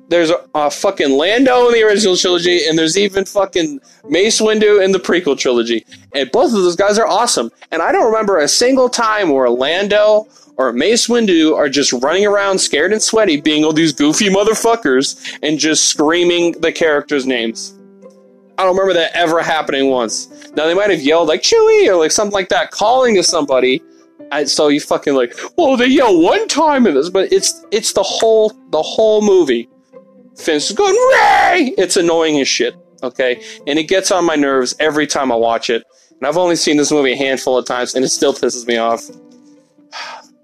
there's 0.09 0.31
a, 0.31 0.37
a 0.55 0.71
fucking 0.71 1.17
Lando 1.17 1.67
in 1.69 1.75
the 1.75 1.83
original 1.83 2.17
trilogy, 2.17 2.67
and 2.67 2.79
there's 2.79 2.97
even 2.97 3.25
fucking 3.25 3.81
Mace 4.09 4.41
Windu 4.41 4.85
in 4.85 4.93
the 4.93 4.99
prequel 4.99 5.39
trilogy, 5.39 5.85
and 6.15 6.31
both 6.31 6.47
of 6.47 6.63
those 6.63 6.77
guys 6.77 6.99
are 6.99 7.07
awesome. 7.07 7.51
And 7.71 7.83
I 7.83 7.93
don't 7.93 8.07
remember 8.07 8.39
a 8.39 8.49
single 8.49 8.89
time 8.89 9.31
where 9.31 9.49
Lando 9.51 10.29
or 10.57 10.73
Mace 10.73 11.09
Windu 11.09 11.55
are 11.57 11.69
just 11.69 11.93
running 11.93 12.27
around 12.27 12.59
scared 12.59 12.93
and 12.93 13.03
sweaty, 13.03 13.41
being 13.41 13.65
all 13.65 13.73
these 13.73 13.93
goofy 13.93 14.29
motherfuckers, 14.29 15.39
and 15.43 15.59
just 15.59 15.87
screaming 15.87 16.53
the 16.61 16.73
characters' 16.73 17.27
names. 17.27 17.79
I 18.59 18.65
don't 18.65 18.75
remember 18.75 18.95
that 18.95 19.13
ever 19.15 19.43
happening 19.43 19.91
once. 19.91 20.29
Now 20.57 20.67
they 20.67 20.75
might 20.75 20.91
have 20.91 21.03
yelled 21.03 21.29
like 21.29 21.43
Chewie 21.43 21.89
or 21.89 21.97
like 21.97 22.11
something 22.11 22.33
like 22.33 22.49
that, 22.49 22.71
calling 22.71 23.15
to 23.17 23.23
somebody. 23.23 23.83
And 24.33 24.49
so 24.49 24.69
you 24.69 24.81
fucking 24.81 25.15
like, 25.15 25.39
well, 25.59 25.77
they 25.77 25.87
yell 25.87 26.21
one 26.21 26.49
time 26.49 26.87
in 26.87 26.95
this, 26.95 27.11
but 27.11 27.31
it's 27.33 27.65
it's 27.71 27.93
the 27.93 28.03
whole 28.03 28.51
the 28.71 28.83
whole 28.83 29.21
movie. 29.21 29.69
Finn's 30.37 30.73
going 30.73 30.95
Rey. 30.95 31.75
It's 31.79 31.97
annoying 31.97 32.41
as 32.41 32.49
shit. 32.49 32.75
Okay, 33.03 33.43
and 33.67 33.79
it 33.79 33.85
gets 33.85 34.11
on 34.11 34.25
my 34.25 34.37
nerves 34.37 34.75
every 34.81 35.07
time 35.07 35.31
I 35.31 35.37
watch 35.37 35.69
it. 35.69 35.85
And 36.19 36.27
I've 36.27 36.39
only 36.39 36.57
seen 36.57 36.79
this 36.79 36.91
movie 36.91 37.13
a 37.13 37.17
handful 37.17 37.59
of 37.59 37.67
times, 37.67 37.95
and 37.95 38.05
it 38.05 38.09
still 38.09 38.33
pisses 38.33 38.67
me 38.67 38.79
off. 38.79 39.03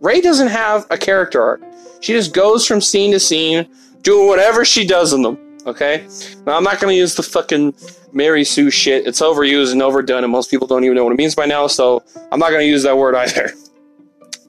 Rey 0.02 0.20
doesn't 0.20 0.48
have 0.48 0.86
a 0.90 0.98
character 0.98 1.40
arc. 1.40 1.62
She 2.00 2.12
just 2.12 2.34
goes 2.34 2.66
from 2.66 2.80
scene 2.80 3.12
to 3.12 3.20
scene, 3.20 3.68
doing 4.02 4.26
whatever 4.26 4.64
she 4.64 4.84
does 4.84 5.12
in 5.12 5.22
them. 5.22 5.38
Okay? 5.64 6.06
Now, 6.44 6.56
I'm 6.56 6.64
not 6.64 6.80
going 6.80 6.92
to 6.92 6.98
use 6.98 7.14
the 7.14 7.22
fucking 7.22 7.72
Mary 8.12 8.42
Sue 8.44 8.68
shit. 8.68 9.06
It's 9.06 9.20
overused 9.20 9.70
and 9.70 9.80
overdone, 9.80 10.24
and 10.24 10.32
most 10.32 10.50
people 10.50 10.66
don't 10.66 10.82
even 10.82 10.96
know 10.96 11.04
what 11.04 11.12
it 11.12 11.16
means 11.16 11.36
by 11.36 11.46
now, 11.46 11.68
so 11.68 12.02
I'm 12.32 12.40
not 12.40 12.50
going 12.50 12.62
to 12.62 12.66
use 12.66 12.82
that 12.82 12.98
word 12.98 13.14
either. 13.16 13.52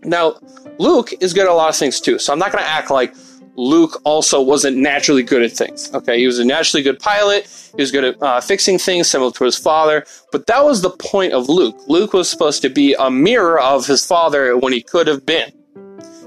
Now, 0.03 0.39
Luke 0.79 1.13
is 1.22 1.33
good 1.33 1.45
at 1.45 1.51
a 1.51 1.53
lot 1.53 1.69
of 1.69 1.75
things 1.75 2.01
too, 2.01 2.17
so 2.17 2.33
I'm 2.33 2.39
not 2.39 2.51
going 2.51 2.63
to 2.63 2.69
act 2.69 2.89
like 2.89 3.13
Luke 3.55 4.01
also 4.03 4.41
wasn't 4.41 4.77
naturally 4.77 5.24
good 5.24 5.43
at 5.43 5.51
things. 5.51 5.93
Okay, 5.93 6.19
he 6.19 6.25
was 6.25 6.39
a 6.39 6.45
naturally 6.45 6.81
good 6.81 7.00
pilot. 7.00 7.48
He 7.75 7.81
was 7.81 7.91
good 7.91 8.03
at 8.03 8.22
uh, 8.22 8.41
fixing 8.41 8.77
things, 8.79 9.10
similar 9.10 9.31
to 9.31 9.43
his 9.43 9.57
father. 9.57 10.05
But 10.31 10.48
that 10.48 10.65
was 10.65 10.81
the 10.81 10.89
point 10.89 11.33
of 11.33 11.50
Luke. 11.50 11.79
Luke 11.88 12.13
was 12.13 12.29
supposed 12.29 12.62
to 12.63 12.69
be 12.69 12.95
a 12.98 13.12
mirror 13.12 13.60
of 13.60 13.86
his 13.86 14.05
father 14.05 14.57
when 14.57 14.74
he 14.74 14.81
could 14.81 15.07
have 15.07 15.25
been, 15.25 15.51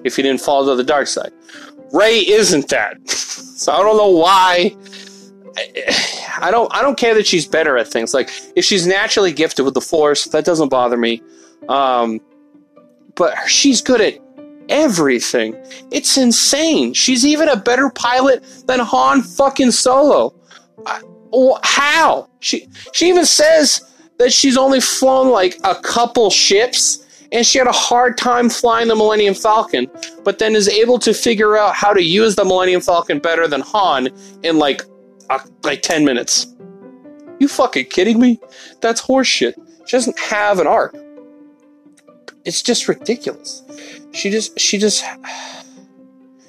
if 0.04 0.16
he 0.16 0.23
didn't 0.23 0.40
fall 0.40 0.66
to 0.66 0.76
the 0.76 0.85
dark 0.85 1.09
side. 1.09 1.33
Rey 1.92 2.18
isn't 2.18 2.68
that. 2.68 3.09
so 3.11 3.73
I 3.73 3.78
don't 3.78 3.97
know 3.97 4.11
why. 4.11 4.76
I 6.38 6.50
don't. 6.50 6.73
I 6.75 6.83
don't 6.83 6.99
care 6.99 7.14
that 7.14 7.26
she's 7.26 7.47
better 7.47 7.78
at 7.78 7.88
things. 7.88 8.12
Like 8.12 8.30
if 8.54 8.64
she's 8.64 8.87
naturally 8.87 9.33
gifted 9.33 9.64
with 9.64 9.75
the 9.75 9.80
Force, 9.80 10.25
that 10.26 10.45
doesn't 10.45 10.68
bother 10.68 10.97
me. 10.97 11.23
Um, 11.68 12.21
but 13.14 13.35
she's 13.49 13.80
good 13.80 14.00
at 14.00 14.18
everything. 14.69 15.55
It's 15.91 16.17
insane. 16.17 16.95
She's 16.95 17.25
even 17.25 17.49
a 17.49 17.57
better 17.57 17.91
pilot 17.91 18.45
than 18.67 18.81
Han 18.81 19.23
fucking 19.23 19.71
Solo. 19.71 20.35
how? 21.63 22.29
She 22.41 22.69
she 22.93 23.09
even 23.09 23.25
says 23.27 23.83
that 24.19 24.33
she's 24.33 24.57
only 24.57 24.81
flown 24.81 25.31
like 25.31 25.59
a 25.65 25.75
couple 25.75 26.31
ships 26.31 27.07
and 27.33 27.45
she 27.45 27.59
had 27.59 27.67
a 27.67 27.73
hard 27.73 28.17
time 28.17 28.49
flying 28.49 28.89
the 28.89 28.95
Millennium 28.95 29.35
Falcon, 29.35 29.91
but 30.25 30.39
then 30.39 30.55
is 30.55 30.69
able 30.69 30.99
to 31.01 31.13
figure 31.13 31.57
out 31.57 31.75
how 31.75 31.93
to 31.93 32.03
use 32.03 32.37
the 32.37 32.45
Millennium 32.45 32.81
Falcon 32.81 33.19
better 33.19 33.49
than 33.49 33.61
Han 33.63 34.09
in 34.43 34.59
like 34.59 34.83
uh, 35.31 35.41
like 35.65 35.83
10 35.83 36.05
minutes. 36.05 36.47
You 37.39 37.49
fucking 37.49 37.87
kidding 37.87 38.21
me? 38.21 38.41
That's 38.81 39.03
horseshit. 39.03 39.55
She 39.87 39.97
doesn't 39.97 40.19
have 40.19 40.59
an 40.59 40.67
arc. 40.67 40.97
It's 42.45 42.63
just 42.63 42.89
ridiculous. 42.89 43.63
She 44.13 44.31
just 44.31 44.59
she 44.59 44.79
just 44.79 45.05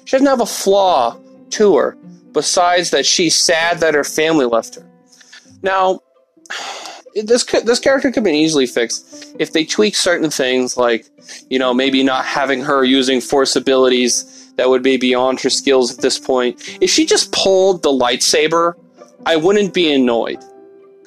she 0.04 0.12
doesn't 0.12 0.26
have 0.26 0.40
a 0.40 0.46
flaw 0.46 1.18
to 1.50 1.76
her 1.76 1.96
besides 2.32 2.90
that 2.90 3.04
she's 3.04 3.34
sad 3.36 3.80
that 3.80 3.94
her 3.94 4.04
family 4.04 4.46
left 4.46 4.76
her. 4.76 4.86
Now, 5.62 6.00
this 7.14 7.42
could, 7.42 7.66
this 7.66 7.80
character 7.80 8.10
could 8.12 8.24
be 8.24 8.32
easily 8.32 8.66
fixed 8.66 9.34
if 9.38 9.52
they 9.52 9.64
tweak 9.64 9.96
certain 9.96 10.30
things, 10.30 10.76
like 10.76 11.06
you 11.50 11.58
know 11.58 11.74
maybe 11.74 12.02
not 12.02 12.24
having 12.24 12.62
her 12.62 12.84
using 12.84 13.20
force 13.20 13.56
abilities 13.56 14.52
that 14.56 14.68
would 14.68 14.82
be 14.82 14.96
beyond 14.96 15.40
her 15.40 15.50
skills 15.50 15.92
at 15.94 16.00
this 16.00 16.18
point. 16.18 16.78
If 16.80 16.90
she 16.90 17.06
just 17.06 17.32
pulled 17.32 17.82
the 17.82 17.90
lightsaber, 17.90 18.74
I 19.26 19.36
wouldn't 19.36 19.74
be 19.74 19.92
annoyed 19.92 20.42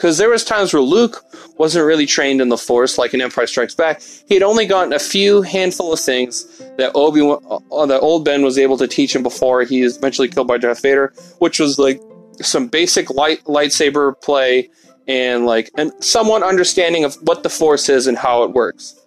because 0.02 0.18
there 0.18 0.32
was 0.32 0.44
times 0.44 0.74
where 0.74 0.82
Luke 0.82 1.24
wasn't 1.60 1.86
really 1.86 2.08
trained 2.08 2.42
in 2.42 2.50
the 2.50 2.58
Force, 2.58 2.98
like 2.98 3.14
in 3.14 3.22
Empire 3.22 3.46
Strikes 3.46 3.76
Back. 3.76 4.02
He 4.28 4.34
had 4.34 4.42
only 4.42 4.66
gotten 4.66 4.94
a 4.94 5.00
few 5.00 5.44
handful 5.44 5.94
of 5.94 6.00
things 6.00 6.58
that 6.78 6.92
Obi 6.96 7.22
uh, 7.22 7.86
that 7.86 8.00
old 8.02 8.26
Ben 8.26 8.42
was 8.42 8.58
able 8.58 8.80
to 8.80 8.88
teach 8.88 9.16
him 9.16 9.22
before 9.22 9.62
he 9.62 9.82
is 9.82 9.98
eventually 9.98 10.28
killed 10.28 10.48
by 10.48 10.58
Darth 10.58 10.82
Vader, 10.82 11.14
which 11.38 11.60
was 11.60 11.78
like 11.78 12.02
some 12.42 12.68
basic 12.68 13.12
light 13.12 13.44
lightsaber 13.44 14.20
play 14.22 14.72
and 15.08 15.46
like 15.46 15.70
and 15.78 15.92
somewhat 16.04 16.42
understanding 16.42 17.04
of 17.04 17.14
what 17.22 17.44
the 17.44 17.50
Force 17.50 17.88
is 17.88 18.08
and 18.08 18.18
how 18.18 18.42
it 18.42 18.54
works. 18.54 19.00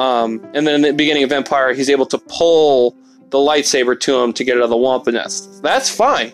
Um, 0.00 0.44
and 0.52 0.66
then 0.66 0.74
in 0.74 0.82
the 0.82 0.92
beginning 0.94 1.22
of 1.22 1.30
Empire, 1.30 1.74
he's 1.74 1.88
able 1.88 2.06
to 2.06 2.18
pull 2.18 2.96
the 3.30 3.38
lightsaber 3.38 3.98
to 4.00 4.20
him 4.20 4.32
to 4.32 4.42
get 4.42 4.56
out 4.56 4.64
of 4.64 4.70
the 4.70 4.76
Wampa 4.76 5.12
nest. 5.12 5.62
That's 5.62 5.88
fine. 5.88 6.32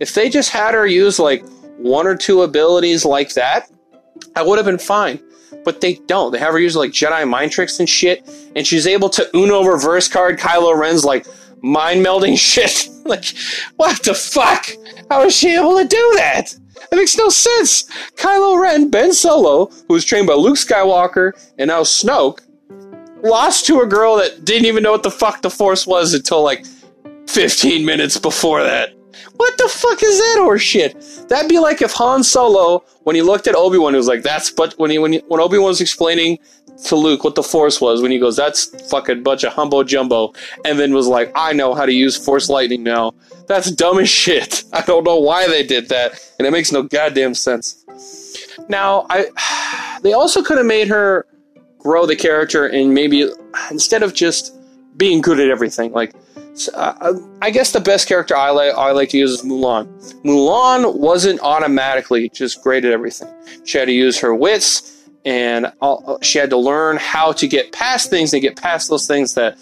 If 0.00 0.14
they 0.14 0.30
just 0.30 0.48
had 0.48 0.72
her 0.72 0.86
use 0.86 1.18
like 1.18 1.44
one 1.82 2.06
or 2.06 2.16
two 2.16 2.42
abilities 2.42 3.04
like 3.04 3.34
that, 3.34 3.70
I 4.36 4.42
would 4.42 4.58
have 4.58 4.66
been 4.66 4.78
fine. 4.78 5.20
But 5.64 5.80
they 5.80 5.94
don't. 6.06 6.32
They 6.32 6.38
have 6.38 6.52
her 6.52 6.58
use 6.58 6.74
like 6.74 6.90
Jedi 6.90 7.28
mind 7.28 7.52
tricks 7.52 7.78
and 7.78 7.88
shit, 7.88 8.28
and 8.56 8.66
she's 8.66 8.86
able 8.86 9.10
to 9.10 9.28
Uno 9.36 9.64
reverse 9.64 10.08
card 10.08 10.38
Kylo 10.38 10.76
Ren's 10.76 11.04
like 11.04 11.26
mind 11.62 12.04
melding 12.04 12.38
shit. 12.38 12.88
like, 13.04 13.24
what 13.76 14.02
the 14.02 14.14
fuck? 14.14 14.66
How 15.10 15.22
is 15.24 15.36
she 15.36 15.54
able 15.54 15.76
to 15.78 15.86
do 15.86 16.12
that? 16.16 16.54
It 16.90 16.96
makes 16.96 17.16
no 17.16 17.28
sense. 17.28 17.84
Kylo 18.16 18.60
Ren, 18.60 18.90
Ben 18.90 19.12
Solo, 19.12 19.66
who 19.88 19.94
was 19.94 20.04
trained 20.04 20.26
by 20.26 20.34
Luke 20.34 20.56
Skywalker 20.56 21.32
and 21.58 21.68
now 21.68 21.82
Snoke, 21.82 22.40
lost 23.22 23.66
to 23.66 23.80
a 23.80 23.86
girl 23.86 24.16
that 24.16 24.44
didn't 24.44 24.66
even 24.66 24.82
know 24.82 24.92
what 24.92 25.02
the 25.02 25.10
fuck 25.10 25.42
the 25.42 25.50
Force 25.50 25.86
was 25.86 26.12
until 26.12 26.42
like 26.42 26.66
15 27.28 27.84
minutes 27.84 28.18
before 28.18 28.62
that. 28.62 28.94
What 29.36 29.56
the 29.58 29.68
fuck 29.68 30.02
is 30.02 30.18
that 30.18 30.36
horse 30.40 30.62
shit? 30.62 30.96
That'd 31.28 31.48
be 31.48 31.58
like 31.58 31.82
if 31.82 31.92
Han 31.92 32.22
Solo, 32.22 32.84
when 33.02 33.16
he 33.16 33.22
looked 33.22 33.46
at 33.46 33.54
Obi 33.54 33.78
Wan, 33.78 33.94
he 33.94 33.96
was 33.96 34.06
like, 34.06 34.22
"That's 34.22 34.50
but 34.50 34.74
when 34.78 34.90
he 34.90 34.98
when 34.98 35.14
he, 35.14 35.18
when 35.28 35.40
Obi 35.40 35.58
Wan 35.58 35.68
was 35.68 35.80
explaining 35.80 36.38
to 36.84 36.96
Luke 36.96 37.24
what 37.24 37.34
the 37.34 37.42
Force 37.42 37.80
was, 37.80 38.02
when 38.02 38.10
he 38.10 38.18
goes, 38.18 38.36
"That's 38.36 38.66
fucking 38.90 39.22
bunch 39.22 39.44
of 39.44 39.52
humbo 39.52 39.86
jumbo," 39.86 40.32
and 40.64 40.78
then 40.78 40.92
was 40.92 41.06
like, 41.06 41.32
"I 41.34 41.52
know 41.52 41.74
how 41.74 41.86
to 41.86 41.92
use 41.92 42.16
Force 42.16 42.48
lightning 42.48 42.82
now." 42.82 43.14
That's 43.46 43.70
dumb 43.70 43.98
as 43.98 44.08
shit. 44.08 44.64
I 44.72 44.82
don't 44.82 45.04
know 45.04 45.18
why 45.18 45.48
they 45.48 45.62
did 45.62 45.88
that, 45.88 46.20
and 46.38 46.46
it 46.46 46.50
makes 46.50 46.70
no 46.70 46.82
goddamn 46.82 47.34
sense. 47.34 47.84
Now, 48.68 49.06
I 49.10 49.98
they 50.02 50.12
also 50.12 50.42
could 50.42 50.58
have 50.58 50.66
made 50.66 50.88
her 50.88 51.26
grow 51.78 52.06
the 52.06 52.16
character 52.16 52.66
and 52.66 52.94
maybe 52.94 53.28
instead 53.70 54.02
of 54.04 54.14
just 54.14 54.54
being 54.96 55.20
good 55.20 55.40
at 55.40 55.48
everything, 55.48 55.92
like 55.92 56.14
uh, 56.74 57.14
I 57.40 57.50
guess 57.50 57.72
the 57.72 57.80
best 57.80 58.08
character 58.08 58.36
I 58.36 58.50
like 58.50 58.74
I 58.74 58.90
like 58.92 59.08
to 59.10 59.18
use 59.18 59.30
is 59.30 59.42
Mulan. 59.42 59.86
Mulan 60.22 60.94
wasn't 60.98 61.40
automatically 61.40 62.28
just 62.28 62.62
great 62.62 62.84
at 62.84 62.92
everything. 62.92 63.32
She 63.64 63.78
had 63.78 63.86
to 63.86 63.92
use 63.92 64.18
her 64.20 64.34
wits, 64.34 65.02
and 65.24 65.72
all, 65.80 66.18
she 66.20 66.38
had 66.38 66.50
to 66.50 66.58
learn 66.58 66.98
how 66.98 67.32
to 67.32 67.48
get 67.48 67.72
past 67.72 68.10
things 68.10 68.32
and 68.32 68.42
get 68.42 68.56
past 68.56 68.90
those 68.90 69.06
things 69.06 69.34
that 69.34 69.56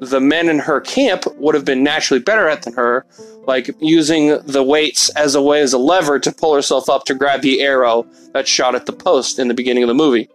the 0.00 0.20
men 0.20 0.48
in 0.48 0.58
her 0.58 0.80
camp 0.80 1.24
would 1.36 1.54
have 1.54 1.64
been 1.64 1.82
naturally 1.82 2.20
better 2.20 2.48
at 2.48 2.62
than 2.62 2.72
her, 2.72 3.04
like 3.46 3.70
using 3.80 4.38
the 4.44 4.62
weights 4.62 5.10
as 5.10 5.34
a 5.34 5.42
way 5.42 5.60
as 5.60 5.74
a 5.74 5.78
lever 5.78 6.18
to 6.18 6.32
pull 6.32 6.54
herself 6.54 6.88
up 6.88 7.04
to 7.04 7.14
grab 7.14 7.42
the 7.42 7.60
arrow 7.60 8.06
that 8.32 8.48
shot 8.48 8.74
at 8.74 8.86
the 8.86 8.92
post 8.92 9.38
in 9.38 9.48
the 9.48 9.54
beginning 9.54 9.82
of 9.82 9.88
the 9.88 9.94
movie. 9.94 10.28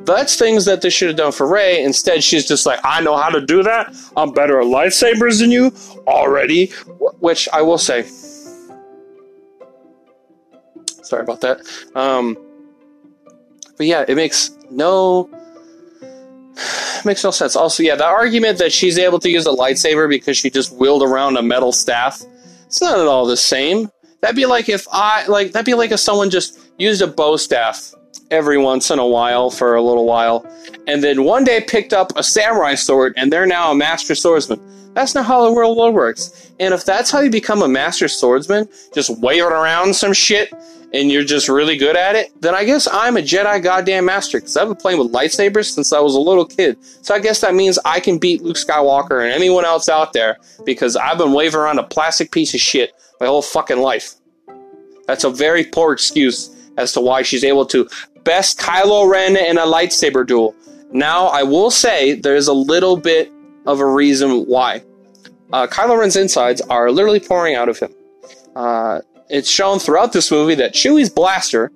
That's 0.00 0.36
things 0.36 0.64
that 0.66 0.80
they 0.80 0.90
should 0.90 1.08
have 1.08 1.16
done 1.16 1.32
for 1.32 1.46
Rey. 1.46 1.82
Instead, 1.82 2.22
she's 2.22 2.46
just 2.46 2.66
like, 2.66 2.78
I 2.84 3.00
know 3.00 3.16
how 3.16 3.30
to 3.30 3.40
do 3.40 3.62
that. 3.64 3.94
I'm 4.16 4.32
better 4.32 4.60
at 4.60 4.66
lightsabers 4.66 5.40
than 5.40 5.50
you 5.50 5.72
already. 6.06 6.66
Which 7.18 7.48
I 7.52 7.62
will 7.62 7.78
say, 7.78 8.04
Sorry 11.08 11.22
about 11.22 11.40
that. 11.40 11.60
Um, 11.94 12.36
but 13.78 13.86
yeah, 13.86 14.04
it 14.06 14.14
makes 14.14 14.50
no 14.70 15.30
makes 17.04 17.24
no 17.24 17.30
sense. 17.30 17.56
Also, 17.56 17.82
yeah, 17.82 17.94
the 17.94 18.04
argument 18.04 18.58
that 18.58 18.72
she's 18.72 18.98
able 18.98 19.18
to 19.20 19.30
use 19.30 19.46
a 19.46 19.50
lightsaber 19.50 20.06
because 20.06 20.36
she 20.36 20.50
just 20.50 20.70
wheeled 20.72 21.02
around 21.02 21.38
a 21.38 21.42
metal 21.42 21.72
staff, 21.72 22.20
it's 22.66 22.82
not 22.82 22.98
at 23.00 23.06
all 23.06 23.24
the 23.24 23.38
same. 23.38 23.90
That'd 24.20 24.36
be 24.36 24.44
like 24.44 24.68
if 24.68 24.86
I 24.92 25.24
like 25.26 25.52
that'd 25.52 25.64
be 25.64 25.74
like 25.74 25.92
if 25.92 26.00
someone 26.00 26.28
just 26.28 26.58
used 26.76 27.00
a 27.00 27.06
bow 27.06 27.38
staff 27.38 27.94
every 28.30 28.58
once 28.58 28.90
in 28.90 28.98
a 28.98 29.06
while 29.06 29.50
for 29.50 29.74
a 29.74 29.82
little 29.82 30.06
while, 30.06 30.46
and 30.86 31.02
then 31.02 31.24
one 31.24 31.44
day 31.44 31.60
picked 31.60 31.92
up 31.92 32.12
a 32.16 32.22
samurai 32.22 32.74
sword 32.74 33.14
and 33.16 33.32
they're 33.32 33.46
now 33.46 33.70
a 33.70 33.74
master 33.74 34.14
swordsman. 34.14 34.60
That's 34.94 35.14
not 35.14 35.26
how 35.26 35.44
the 35.44 35.58
real 35.58 35.76
world 35.76 35.94
works. 35.94 36.50
And 36.58 36.74
if 36.74 36.84
that's 36.84 37.10
how 37.10 37.20
you 37.20 37.30
become 37.30 37.62
a 37.62 37.68
master 37.68 38.08
swordsman, 38.08 38.68
just 38.94 39.10
waving 39.20 39.52
around 39.52 39.94
some 39.94 40.12
shit 40.12 40.52
and 40.92 41.12
you're 41.12 41.24
just 41.24 41.48
really 41.48 41.76
good 41.76 41.96
at 41.96 42.16
it, 42.16 42.32
then 42.40 42.54
I 42.54 42.64
guess 42.64 42.88
I'm 42.90 43.16
a 43.16 43.20
Jedi 43.20 43.62
goddamn 43.62 44.06
master 44.06 44.38
because 44.38 44.56
I've 44.56 44.68
been 44.68 44.76
playing 44.76 44.98
with 44.98 45.12
lightsabers 45.12 45.66
since 45.72 45.92
I 45.92 46.00
was 46.00 46.14
a 46.14 46.20
little 46.20 46.46
kid. 46.46 46.78
So 47.02 47.14
I 47.14 47.20
guess 47.20 47.40
that 47.42 47.54
means 47.54 47.78
I 47.84 48.00
can 48.00 48.18
beat 48.18 48.42
Luke 48.42 48.56
Skywalker 48.56 49.22
and 49.22 49.32
anyone 49.32 49.64
else 49.64 49.88
out 49.88 50.14
there 50.14 50.38
because 50.64 50.96
I've 50.96 51.18
been 51.18 51.32
waving 51.32 51.60
around 51.60 51.78
a 51.78 51.84
plastic 51.84 52.32
piece 52.32 52.54
of 52.54 52.60
shit 52.60 52.92
my 53.20 53.26
whole 53.26 53.42
fucking 53.42 53.78
life. 53.78 54.14
That's 55.06 55.24
a 55.24 55.30
very 55.30 55.64
poor 55.64 55.92
excuse 55.92 56.54
as 56.78 56.92
to 56.92 57.00
why 57.00 57.22
she's 57.22 57.44
able 57.44 57.66
to 57.66 57.86
best 58.24 58.58
Kylo 58.58 59.10
Ren 59.10 59.36
in 59.36 59.58
a 59.58 59.66
lightsaber 59.66 60.26
duel. 60.26 60.54
Now, 60.92 61.26
I 61.26 61.42
will 61.42 61.70
say 61.70 62.14
there's 62.14 62.48
a 62.48 62.54
little 62.54 62.96
bit 62.96 63.30
of 63.66 63.80
a 63.80 63.86
reason 63.86 64.46
why. 64.46 64.82
Uh, 65.52 65.66
Kylo 65.66 65.98
Ren's 65.98 66.16
insides 66.16 66.60
are 66.62 66.90
literally 66.90 67.20
pouring 67.20 67.54
out 67.54 67.68
of 67.68 67.78
him. 67.78 67.92
Uh, 68.56 69.00
it's 69.28 69.50
shown 69.50 69.78
throughout 69.78 70.12
this 70.12 70.30
movie 70.30 70.54
that 70.54 70.72
Chewie's 70.72 71.10
blaster 71.10 71.70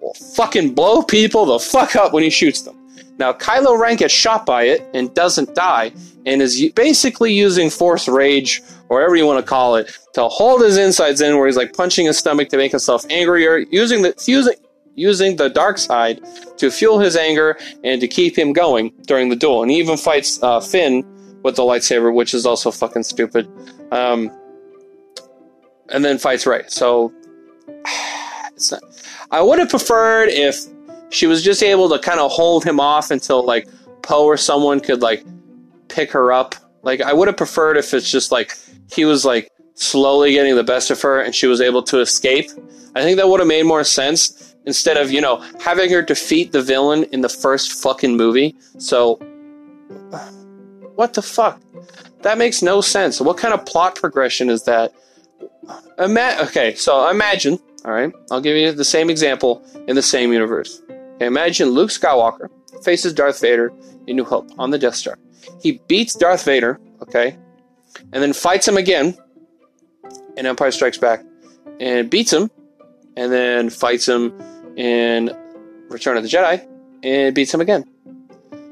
will 0.00 0.14
fucking 0.34 0.74
blow 0.74 1.02
people 1.02 1.46
the 1.46 1.58
fuck 1.58 1.94
up 1.94 2.12
when 2.12 2.22
he 2.22 2.30
shoots 2.30 2.62
them. 2.62 2.76
Now, 3.18 3.32
Kylo 3.32 3.78
Ren 3.78 3.96
gets 3.96 4.14
shot 4.14 4.46
by 4.46 4.64
it 4.64 4.82
and 4.94 5.12
doesn't 5.14 5.54
die, 5.54 5.92
and 6.24 6.40
is 6.40 6.70
basically 6.72 7.32
using 7.32 7.68
Force 7.68 8.08
Rage, 8.08 8.62
or 8.90 8.96
whatever 8.96 9.16
you 9.16 9.24
want 9.24 9.44
to 9.44 9.48
call 9.48 9.76
it, 9.76 9.96
to 10.12 10.28
hold 10.28 10.60
his 10.60 10.76
insides 10.76 11.20
in, 11.20 11.38
where 11.38 11.46
he's 11.46 11.56
like 11.56 11.72
punching 11.72 12.06
his 12.06 12.18
stomach 12.18 12.50
to 12.50 12.58
make 12.58 12.72
himself 12.72 13.06
angrier, 13.08 13.58
using 13.70 14.02
the 14.02 14.12
using 14.26 14.54
using 14.96 15.36
the 15.36 15.48
dark 15.48 15.78
side 15.78 16.20
to 16.58 16.70
fuel 16.70 16.98
his 16.98 17.16
anger 17.16 17.56
and 17.84 18.00
to 18.00 18.08
keep 18.08 18.36
him 18.36 18.52
going 18.52 18.92
during 19.06 19.30
the 19.30 19.36
duel. 19.36 19.62
And 19.62 19.70
he 19.70 19.78
even 19.78 19.96
fights 19.96 20.42
uh, 20.42 20.60
Finn 20.60 21.04
with 21.42 21.56
the 21.56 21.62
lightsaber, 21.62 22.12
which 22.12 22.34
is 22.34 22.44
also 22.44 22.70
fucking 22.70 23.04
stupid. 23.04 23.48
Um, 23.92 24.30
and 25.88 26.04
then 26.04 26.18
fights 26.18 26.46
Rey. 26.46 26.64
So 26.66 27.12
it's 28.54 28.72
not. 28.72 28.82
I 29.30 29.40
would 29.40 29.58
have 29.58 29.70
preferred 29.70 30.28
if 30.28 30.56
she 31.10 31.26
was 31.26 31.42
just 31.42 31.62
able 31.62 31.88
to 31.88 31.98
kind 31.98 32.20
of 32.20 32.30
hold 32.30 32.64
him 32.64 32.80
off 32.80 33.10
until 33.10 33.44
like 33.44 33.68
Poe 34.02 34.24
or 34.24 34.36
someone 34.36 34.80
could 34.80 35.02
like 35.02 35.24
pick 35.88 36.10
her 36.12 36.32
up. 36.32 36.54
Like 36.82 37.00
I 37.00 37.12
would 37.12 37.28
have 37.28 37.36
preferred 37.36 37.76
if 37.76 37.94
it's 37.94 38.10
just 38.10 38.32
like 38.32 38.56
he 38.92 39.04
was 39.04 39.24
like 39.24 39.50
slowly 39.74 40.32
getting 40.32 40.56
the 40.56 40.64
best 40.64 40.90
of 40.90 41.00
her 41.02 41.20
and 41.20 41.34
she 41.34 41.46
was 41.46 41.60
able 41.60 41.82
to 41.84 42.00
escape. 42.00 42.50
I 42.94 43.02
think 43.02 43.16
that 43.16 43.28
would 43.28 43.40
have 43.40 43.48
made 43.48 43.64
more 43.64 43.84
sense 43.84 44.54
instead 44.66 44.96
of, 44.96 45.10
you 45.10 45.20
know, 45.20 45.44
having 45.60 45.90
her 45.90 46.02
defeat 46.02 46.52
the 46.52 46.62
villain 46.62 47.04
in 47.12 47.20
the 47.20 47.28
first 47.28 47.72
fucking 47.72 48.16
movie. 48.16 48.54
So 48.78 49.16
what 50.94 51.14
the 51.14 51.22
fuck? 51.22 51.60
That 52.22 52.36
makes 52.36 52.60
no 52.62 52.80
sense. 52.80 53.20
What 53.20 53.38
kind 53.38 53.54
of 53.54 53.64
plot 53.64 53.94
progression 53.94 54.50
is 54.50 54.64
that? 54.64 54.92
Ima- 55.98 56.36
okay, 56.42 56.74
so 56.74 57.08
imagine, 57.08 57.58
all 57.84 57.92
right, 57.92 58.12
I'll 58.30 58.40
give 58.40 58.56
you 58.56 58.72
the 58.72 58.84
same 58.84 59.08
example 59.08 59.64
in 59.88 59.96
the 59.96 60.02
same 60.02 60.32
universe. 60.32 60.82
Okay, 61.14 61.26
imagine 61.26 61.70
Luke 61.70 61.90
Skywalker 61.90 62.48
faces 62.82 63.14
Darth 63.14 63.40
Vader 63.40 63.72
in 64.06 64.16
New 64.16 64.24
Hope 64.24 64.50
on 64.58 64.70
the 64.70 64.78
Death 64.78 64.96
Star. 64.96 65.18
He 65.62 65.80
beats 65.88 66.14
Darth 66.14 66.44
Vader, 66.44 66.78
okay, 67.02 67.38
and 68.12 68.22
then 68.22 68.32
fights 68.32 68.66
him 68.66 68.76
again 68.76 69.16
in 70.36 70.46
Empire 70.46 70.70
Strikes 70.70 70.98
Back 70.98 71.24
and 71.80 72.10
beats 72.10 72.32
him, 72.32 72.50
and 73.16 73.32
then 73.32 73.70
fights 73.70 74.08
him 74.08 74.32
in 74.76 75.36
Return 75.88 76.16
of 76.16 76.22
the 76.22 76.28
Jedi 76.28 76.66
and 77.02 77.34
beats 77.34 77.52
him 77.52 77.60
again. 77.60 77.84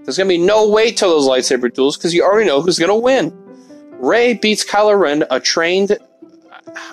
There's 0.05 0.17
gonna 0.17 0.29
be 0.29 0.39
no 0.39 0.69
wait 0.69 0.97
till 0.97 1.11
those 1.11 1.29
lightsaber 1.29 1.73
duels 1.73 1.97
because 1.97 2.15
you 2.15 2.23
already 2.23 2.47
know 2.47 2.63
who's 2.63 2.79
gonna 2.79 2.97
win. 2.97 3.33
Rey 3.99 4.35
beats 4.35 4.65
Kylo 4.65 4.99
Ren, 4.99 5.25
a 5.31 5.41
trained 5.41 5.99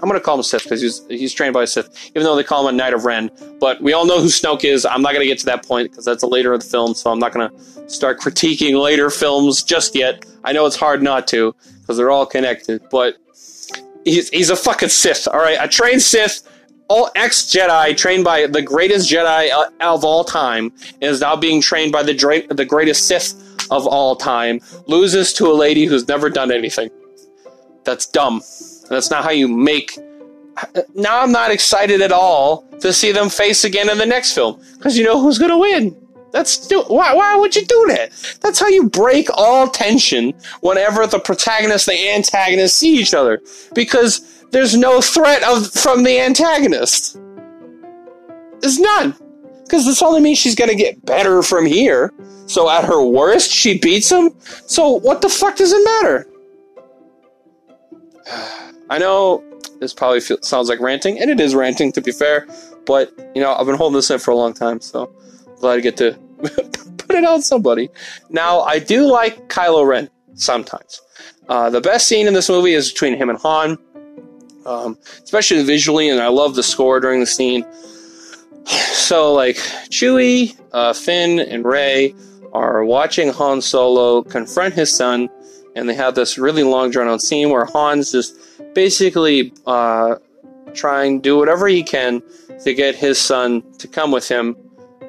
I'm 0.02 0.10
gonna 0.10 0.20
call 0.20 0.38
him 0.38 0.44
Sith 0.44 0.64
because 0.64 0.82
he's 0.82 1.06
he's 1.08 1.34
trained 1.34 1.54
by 1.54 1.64
a 1.64 1.68
Sith, 1.68 2.10
even 2.10 2.24
though 2.24 2.36
they 2.36 2.44
call 2.44 2.68
him 2.68 2.74
a 2.74 2.78
Knight 2.78 2.94
of 2.94 3.06
Ren. 3.06 3.30
But 3.60 3.82
we 3.82 3.94
all 3.94 4.06
know 4.06 4.20
who 4.20 4.28
Snoke 4.28 4.64
is. 4.64 4.86
I'm 4.86 5.02
not 5.02 5.14
gonna 5.14 5.26
get 5.26 5.40
to 5.40 5.46
that 5.46 5.66
point 5.66 5.92
because 5.92 6.06
that's 6.06 6.24
a 6.24 6.28
later 6.28 6.54
of 6.54 6.62
the 6.62 6.68
film, 6.68 6.94
so 6.94 7.12
I'm 7.12 7.20
not 7.20 7.34
gonna 7.34 7.52
start 7.88 8.20
critiquing 8.20 8.82
later 8.82 9.10
films 9.10 9.64
just 9.64 9.96
yet. 9.96 10.26
I 10.44 10.54
know 10.54 10.66
it's 10.66 10.76
hard 10.76 11.02
not 11.02 11.28
to 11.30 11.56
because 11.86 11.98
they're 11.98 12.10
all 12.10 12.26
connected, 12.26 12.82
but 12.90 13.18
he's 14.04 14.30
he's 14.30 14.50
a 14.50 14.56
fucking 14.56 14.90
Sith. 14.90 15.28
All 15.28 15.40
right, 15.40 15.58
a 15.60 15.68
trained 15.68 16.02
Sith. 16.02 16.42
All 16.88 17.10
ex 17.16 17.44
Jedi 17.44 17.96
trained 17.96 18.24
by 18.24 18.48
the 18.48 18.62
greatest 18.62 19.10
Jedi 19.10 19.52
uh, 19.52 19.70
of 19.82 20.04
all 20.04 20.24
time 20.24 20.72
is 21.02 21.22
now 21.22 21.36
being 21.36 21.62
trained 21.62 21.92
by 21.92 22.04
the 22.04 22.14
dra- 22.14 22.48
the 22.48 22.66
greatest 22.66 23.08
Sith 23.08 23.34
of 23.72 23.86
all 23.88 24.16
time. 24.16 24.60
Loses 24.88 25.34
to 25.34 25.48
a 25.48 25.54
lady 25.54 25.86
who's 25.86 26.08
never 26.08 26.30
done 26.30 26.52
anything. 26.52 26.90
That's 27.84 28.08
dumb. 28.08 28.42
That's 28.90 29.12
not 29.12 29.24
how 29.24 29.32
you 29.32 29.48
make. 29.48 29.98
Now 30.96 31.22
I'm 31.22 31.32
not 31.32 31.52
excited 31.52 32.02
at 32.02 32.12
all 32.12 32.68
to 32.82 32.94
see 32.94 33.12
them 33.12 33.30
face 33.30 33.64
again 33.64 33.90
in 33.90 33.98
the 33.98 34.06
next 34.06 34.34
film 34.34 34.62
because 34.78 34.98
you 34.98 35.04
know 35.04 35.20
who's 35.20 35.38
gonna 35.38 35.58
win. 35.58 35.96
That's 36.32 36.70
why. 36.70 37.14
Why 37.14 37.38
would 37.38 37.56
you 37.56 37.66
do 37.66 37.86
that? 37.90 38.38
That's 38.42 38.60
how 38.60 38.68
you 38.68 38.90
break 38.90 39.30
all 39.36 39.70
tension 39.70 40.34
whenever 40.62 41.08
the 41.08 41.20
protagonist 41.20 41.88
and 41.88 41.98
the 41.98 42.10
antagonist 42.10 42.76
see 42.76 42.98
each 42.98 43.14
other 43.14 43.42
because 43.74 44.44
there's 44.52 44.76
no 44.76 45.02
threat 45.02 45.44
of 45.44 45.72
from 45.72 46.04
the 46.04 46.20
antagonist. 46.20 47.20
There's 48.60 48.80
none 48.80 49.16
because 49.64 49.86
this 49.86 50.02
only 50.02 50.22
means 50.22 50.38
she's 50.38 50.56
gonna 50.56 50.76
get 50.76 51.06
better 51.06 51.42
from 51.42 51.66
here. 51.66 52.14
So 52.48 52.70
at 52.70 52.84
her 52.84 53.04
worst, 53.04 53.52
she 53.52 53.80
beats 53.80 54.12
him. 54.12 54.32
So 54.68 54.90
what 54.90 55.22
the 55.22 55.30
fuck 55.30 55.56
does 55.56 55.74
it 55.74 55.84
matter? 55.84 56.28
I 58.90 59.00
know 59.00 59.44
this 59.80 59.94
probably 59.94 60.20
feel, 60.20 60.38
sounds 60.42 60.70
like 60.70 60.80
ranting, 60.80 61.20
and 61.20 61.30
it 61.30 61.40
is 61.40 61.56
ranting 61.56 61.92
to 61.94 62.02
be 62.02 62.12
fair, 62.12 62.48
but 62.86 63.12
you 63.34 63.42
know 63.42 63.54
I've 63.54 63.66
been 63.66 63.76
holding 63.76 63.96
this 63.96 64.10
in 64.12 64.20
for 64.20 64.32
a 64.32 64.36
long 64.36 64.54
time, 64.54 64.80
so 64.82 65.12
glad 65.66 65.76
to 65.76 65.82
get 65.82 65.98
to 65.98 66.14
put 66.98 67.16
it 67.16 67.26
on 67.26 67.42
somebody. 67.42 67.90
Now 68.30 68.62
I 68.62 68.80
do 68.80 69.12
like 69.12 69.50
Kylo 69.50 69.86
Ren 69.86 70.10
sometimes. 70.36 71.02
Uh, 71.50 71.70
the 71.70 71.82
best 71.82 72.08
scene 72.08 72.28
in 72.28 72.34
this 72.34 72.50
movie 72.50 72.74
is 72.74 72.92
between 72.92 73.16
him 73.16 73.30
and 73.30 73.40
Han, 73.40 73.78
um, 74.66 74.98
especially 75.24 75.64
visually, 75.64 76.10
and 76.10 76.22
I 76.22 76.28
love 76.28 76.56
the 76.56 76.64
score 76.64 77.00
during 77.00 77.20
the 77.20 77.26
scene. 77.26 77.66
So 78.96 79.34
like 79.34 79.58
Chewie, 79.92 80.60
uh, 80.74 80.92
Finn, 80.94 81.40
and 81.40 81.64
Rey 81.64 82.16
are 82.54 82.84
watching 82.84 83.32
Han 83.32 83.62
Solo 83.62 84.24
confront 84.24 84.74
his 84.74 84.92
son, 84.92 85.30
and 85.76 85.88
they 85.88 85.94
have 85.94 86.16
this 86.16 86.40
really 86.40 86.64
long 86.64 86.90
drawn 86.90 87.08
out 87.08 87.22
scene 87.22 87.52
where 87.52 87.66
Han's 87.66 88.12
just 88.12 88.36
basically 88.74 89.54
uh, 89.68 90.16
trying 90.74 91.20
to 91.20 91.22
do 91.22 91.38
whatever 91.38 91.68
he 91.68 91.84
can 91.84 92.24
to 92.64 92.74
get 92.74 92.96
his 92.96 93.20
son 93.20 93.62
to 93.78 93.88
come 93.88 94.12
with 94.12 94.28
him, 94.28 94.56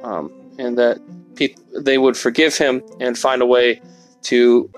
um, 0.03 0.31
and 0.59 0.79
that 0.79 1.01
they 1.75 1.99
would 1.99 2.17
forgive 2.17 2.57
him 2.57 2.83
and 3.01 3.19
find 3.19 3.43
a 3.43 3.47
way 3.47 3.81
to, 4.23 4.71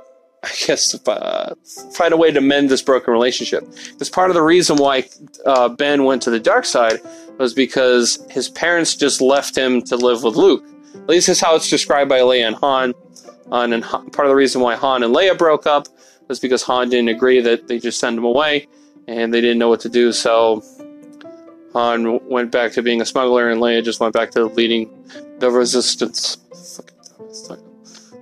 I 0.43 0.51
guess, 0.67 0.95
uh, 1.09 1.55
find 1.95 2.13
a 2.13 2.17
way 2.17 2.31
to 2.31 2.41
mend 2.41 2.71
this 2.71 2.83
broken 2.83 3.13
relationship. 3.13 3.65
Because 3.93 4.11
part 4.11 4.31
of 4.31 4.35
the 4.35 4.43
reason 4.43 4.77
why 4.77 5.09
uh, 5.47 5.69
Ben 5.69 6.05
went 6.05 6.23
to 6.23 6.31
the 6.31 6.41
dark 6.41 6.65
side 6.65 7.01
was 7.39 7.55
because 7.55 8.25
his 8.31 8.49
parents 8.49 8.97
just 8.97 9.21
left 9.21 9.57
him 9.57 9.83
to 9.83 9.97
live 9.97 10.25
with 10.25 10.35
Luke. 10.35 10.65
At 10.95 11.09
least 11.09 11.29
that's 11.29 11.41
how 11.41 11.55
it's 11.55 11.71
described 11.71 12.09
by 12.09 12.21
Leia 12.21 12.47
and 12.49 12.57
Han. 12.57 12.95
And 13.51 13.83
part 13.85 14.27
of 14.27 14.29
the 14.29 14.35
reason 14.35 14.61
why 14.61 14.75
Han 14.75 15.03
and 15.03 15.15
Leia 15.15 15.39
broke 15.39 15.67
up 15.67 15.87
was 16.27 16.41
because 16.41 16.63
Han 16.65 16.91
didn't 16.91 17.09
agree 17.09 17.41
that 17.41 17.69
they 17.69 17.79
just 17.79 18.01
send 18.01 18.19
him 18.19 18.25
away 18.25 18.67
and 19.07 19.33
they 19.33 19.41
didn't 19.41 19.59
know 19.59 19.69
what 19.69 19.81
to 19.81 19.89
do. 19.89 20.13
So 20.13 20.63
Han 21.73 22.21
went 22.29 22.51
back 22.51 22.73
to 22.73 22.83
being 22.83 23.01
a 23.01 23.07
smuggler, 23.07 23.49
and 23.49 23.61
Leia 23.61 23.85
just 23.85 24.01
went 24.01 24.13
back 24.13 24.31
to 24.33 24.47
leading 24.47 24.91
the 25.39 25.51
resistance. 25.51 26.37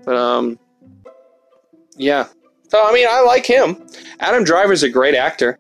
But 0.05 0.16
um, 0.16 0.59
yeah. 1.96 2.29
So 2.68 2.85
I 2.85 2.92
mean, 2.92 3.07
I 3.11 3.20
like 3.20 3.46
him. 3.46 3.87
Adam 4.20 4.44
Driver's 4.44 4.83
a 4.83 4.88
great 4.88 5.14
actor. 5.14 5.59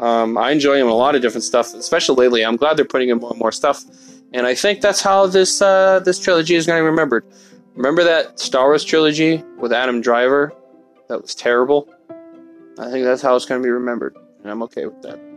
Um, 0.00 0.36
I 0.36 0.50
enjoy 0.50 0.74
him 0.74 0.86
in 0.86 0.92
a 0.92 0.96
lot 0.96 1.14
of 1.14 1.22
different 1.22 1.44
stuff, 1.44 1.72
especially 1.74 2.16
lately. 2.16 2.44
I'm 2.44 2.56
glad 2.56 2.76
they're 2.76 2.84
putting 2.84 3.08
him 3.08 3.24
on 3.24 3.38
more 3.38 3.52
stuff, 3.52 3.84
and 4.32 4.46
I 4.46 4.54
think 4.54 4.80
that's 4.80 5.00
how 5.00 5.26
this 5.26 5.62
uh, 5.62 6.00
this 6.00 6.18
trilogy 6.18 6.54
is 6.54 6.66
going 6.66 6.78
to 6.78 6.82
be 6.82 6.86
remembered. 6.86 7.24
Remember 7.74 8.04
that 8.04 8.38
Star 8.38 8.66
Wars 8.66 8.84
trilogy 8.84 9.42
with 9.58 9.72
Adam 9.72 10.00
Driver? 10.00 10.52
That 11.08 11.20
was 11.20 11.34
terrible. 11.34 11.88
I 12.78 12.90
think 12.90 13.04
that's 13.04 13.22
how 13.22 13.36
it's 13.36 13.46
going 13.46 13.60
to 13.60 13.64
be 13.64 13.70
remembered 13.70 14.16
and 14.44 14.52
I'm 14.52 14.62
okay 14.64 14.86
with 14.86 15.02
that. 15.02 15.33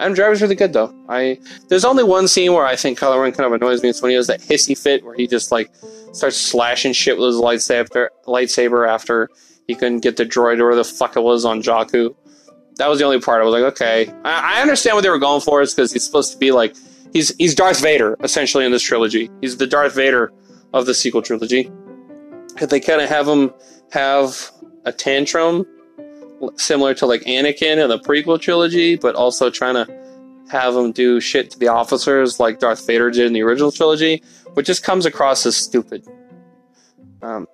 Adam 0.00 0.14
Driver's 0.14 0.40
really 0.40 0.54
good 0.54 0.72
though. 0.72 0.94
I 1.08 1.38
there's 1.68 1.84
only 1.84 2.02
one 2.02 2.26
scene 2.26 2.54
where 2.54 2.64
I 2.64 2.74
think 2.74 2.98
Kylo 2.98 3.22
Ren 3.22 3.32
kind 3.32 3.46
of 3.46 3.52
annoys 3.52 3.82
me. 3.82 3.90
It's 3.90 4.00
when 4.00 4.10
he 4.10 4.16
does 4.16 4.28
that 4.28 4.40
hissy 4.40 4.76
fit 4.76 5.04
where 5.04 5.14
he 5.14 5.26
just 5.26 5.52
like 5.52 5.70
starts 6.12 6.38
slashing 6.38 6.94
shit 6.94 7.18
with 7.18 7.26
his 7.26 7.36
lightsaber 7.36 8.08
lightsaber 8.26 8.88
after 8.88 9.28
he 9.68 9.74
couldn't 9.74 10.00
get 10.00 10.16
the 10.16 10.24
droid 10.24 10.60
or 10.60 10.74
the 10.74 10.84
fuck 10.84 11.16
it 11.16 11.22
was 11.22 11.44
on 11.44 11.62
Jakku. 11.62 12.14
That 12.76 12.88
was 12.88 12.98
the 12.98 13.04
only 13.04 13.20
part 13.20 13.42
I 13.42 13.44
was 13.44 13.52
like, 13.52 13.72
okay, 13.74 14.10
I, 14.24 14.56
I 14.56 14.62
understand 14.62 14.96
what 14.96 15.02
they 15.02 15.10
were 15.10 15.18
going 15.18 15.42
for. 15.42 15.60
Is 15.60 15.74
because 15.74 15.92
he's 15.92 16.04
supposed 16.04 16.32
to 16.32 16.38
be 16.38 16.50
like 16.50 16.74
he's 17.12 17.36
he's 17.36 17.54
Darth 17.54 17.82
Vader 17.82 18.16
essentially 18.22 18.64
in 18.64 18.72
this 18.72 18.82
trilogy. 18.82 19.30
He's 19.42 19.58
the 19.58 19.66
Darth 19.66 19.94
Vader 19.94 20.32
of 20.72 20.86
the 20.86 20.94
sequel 20.94 21.20
trilogy. 21.20 21.70
And 22.58 22.70
they 22.70 22.80
kind 22.80 23.02
of 23.02 23.08
have 23.10 23.28
him 23.28 23.52
have 23.92 24.50
a 24.86 24.92
tantrum 24.92 25.66
similar 26.56 26.94
to 26.94 27.06
like 27.06 27.22
Anakin 27.22 27.82
in 27.82 27.88
the 27.88 27.98
prequel 27.98 28.40
trilogy, 28.40 28.96
but 28.96 29.14
also 29.14 29.50
trying 29.50 29.74
to 29.74 30.00
have 30.50 30.74
him 30.74 30.92
do 30.92 31.20
shit 31.20 31.50
to 31.50 31.58
the 31.58 31.68
officers 31.68 32.40
like 32.40 32.58
Darth 32.58 32.86
Vader 32.86 33.10
did 33.10 33.26
in 33.26 33.32
the 33.32 33.42
original 33.42 33.70
trilogy, 33.70 34.22
which 34.54 34.66
just 34.66 34.82
comes 34.82 35.06
across 35.06 35.46
as 35.46 35.56
stupid. 35.56 36.06
Um, 37.22 37.46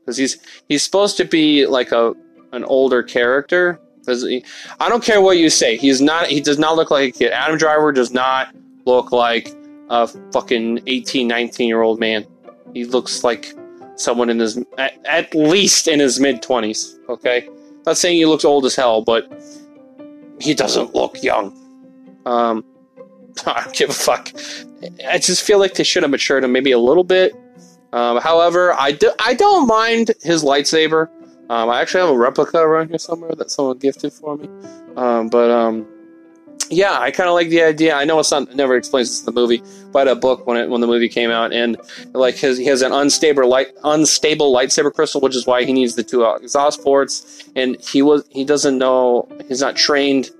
because 0.00 0.16
he's 0.16 0.38
he's 0.68 0.82
supposed 0.82 1.16
to 1.16 1.24
be 1.24 1.66
like 1.66 1.92
a 1.92 2.14
an 2.52 2.64
older 2.64 3.02
character. 3.02 3.80
He, 4.06 4.44
I 4.80 4.90
don't 4.90 5.02
care 5.02 5.20
what 5.22 5.38
you 5.38 5.48
say. 5.48 5.76
He's 5.76 6.00
not. 6.00 6.26
He 6.26 6.40
does 6.40 6.58
not 6.58 6.76
look 6.76 6.90
like 6.90 7.08
a 7.14 7.18
kid. 7.18 7.32
Adam 7.32 7.56
Driver 7.56 7.90
does 7.90 8.12
not 8.12 8.54
look 8.84 9.12
like 9.12 9.54
a 9.88 10.06
fucking 10.32 10.82
18, 10.86 11.26
19 11.26 11.68
year 11.68 11.80
old 11.80 11.98
man. 11.98 12.26
He 12.74 12.84
looks 12.84 13.24
like 13.24 13.54
someone 13.96 14.28
in 14.28 14.38
his 14.38 14.58
at, 14.76 15.00
at 15.06 15.34
least 15.34 15.88
in 15.88 16.00
his 16.00 16.20
mid 16.20 16.42
twenties. 16.42 16.98
Okay, 17.08 17.48
not 17.86 17.96
saying 17.96 18.16
he 18.16 18.26
looks 18.26 18.44
old 18.44 18.64
as 18.64 18.74
hell, 18.76 19.02
but 19.02 19.30
he 20.40 20.54
doesn't 20.54 20.94
look 20.94 21.22
young. 21.22 21.56
Um, 22.26 22.64
I 23.46 23.62
don't 23.64 23.74
give 23.74 23.90
a 23.90 23.94
fuck. 23.94 24.30
I 25.08 25.18
just 25.18 25.42
feel 25.42 25.58
like 25.58 25.74
they 25.74 25.84
should 25.84 26.02
have 26.02 26.10
matured 26.10 26.44
him 26.44 26.52
maybe 26.52 26.72
a 26.72 26.78
little 26.78 27.04
bit. 27.04 27.34
Um, 27.92 28.20
however, 28.20 28.74
I 28.74 28.92
do 28.92 29.12
I 29.20 29.34
don't 29.34 29.66
mind 29.66 30.12
his 30.22 30.42
lightsaber. 30.42 31.08
Um, 31.50 31.68
I 31.68 31.80
actually 31.80 32.00
have 32.00 32.10
a 32.10 32.18
replica 32.18 32.58
around 32.58 32.88
here 32.88 32.98
somewhere 32.98 33.32
that 33.36 33.50
someone 33.50 33.78
gifted 33.78 34.12
for 34.12 34.36
me. 34.36 34.48
Um, 34.96 35.28
but 35.28 35.50
um, 35.50 35.86
yeah, 36.70 36.98
I 36.98 37.10
kind 37.10 37.28
of 37.28 37.34
like 37.34 37.50
the 37.50 37.62
idea. 37.62 37.94
I 37.94 38.04
know 38.04 38.18
it's 38.18 38.30
not 38.30 38.54
never 38.54 38.76
explains 38.76 39.10
this 39.10 39.20
in 39.20 39.26
the 39.26 39.38
movie, 39.38 39.62
but 39.92 40.08
a 40.08 40.14
book 40.14 40.46
when 40.46 40.56
it 40.56 40.70
when 40.70 40.80
the 40.80 40.86
movie 40.86 41.08
came 41.08 41.30
out, 41.30 41.52
and 41.52 41.76
like 42.12 42.36
his 42.36 42.58
he 42.58 42.64
has 42.66 42.82
an 42.82 42.92
unstable 42.92 43.48
light 43.48 43.68
unstable 43.84 44.52
lightsaber 44.52 44.92
crystal, 44.92 45.20
which 45.20 45.36
is 45.36 45.46
why 45.46 45.64
he 45.64 45.72
needs 45.72 45.94
the 45.94 46.02
two 46.02 46.24
exhaust 46.24 46.82
ports, 46.82 47.44
and 47.54 47.80
he 47.80 48.02
was 48.02 48.24
he 48.30 48.44
doesn't 48.44 48.78
know 48.78 49.28
he's 49.46 49.60
not 49.60 49.76
trained 49.76 50.30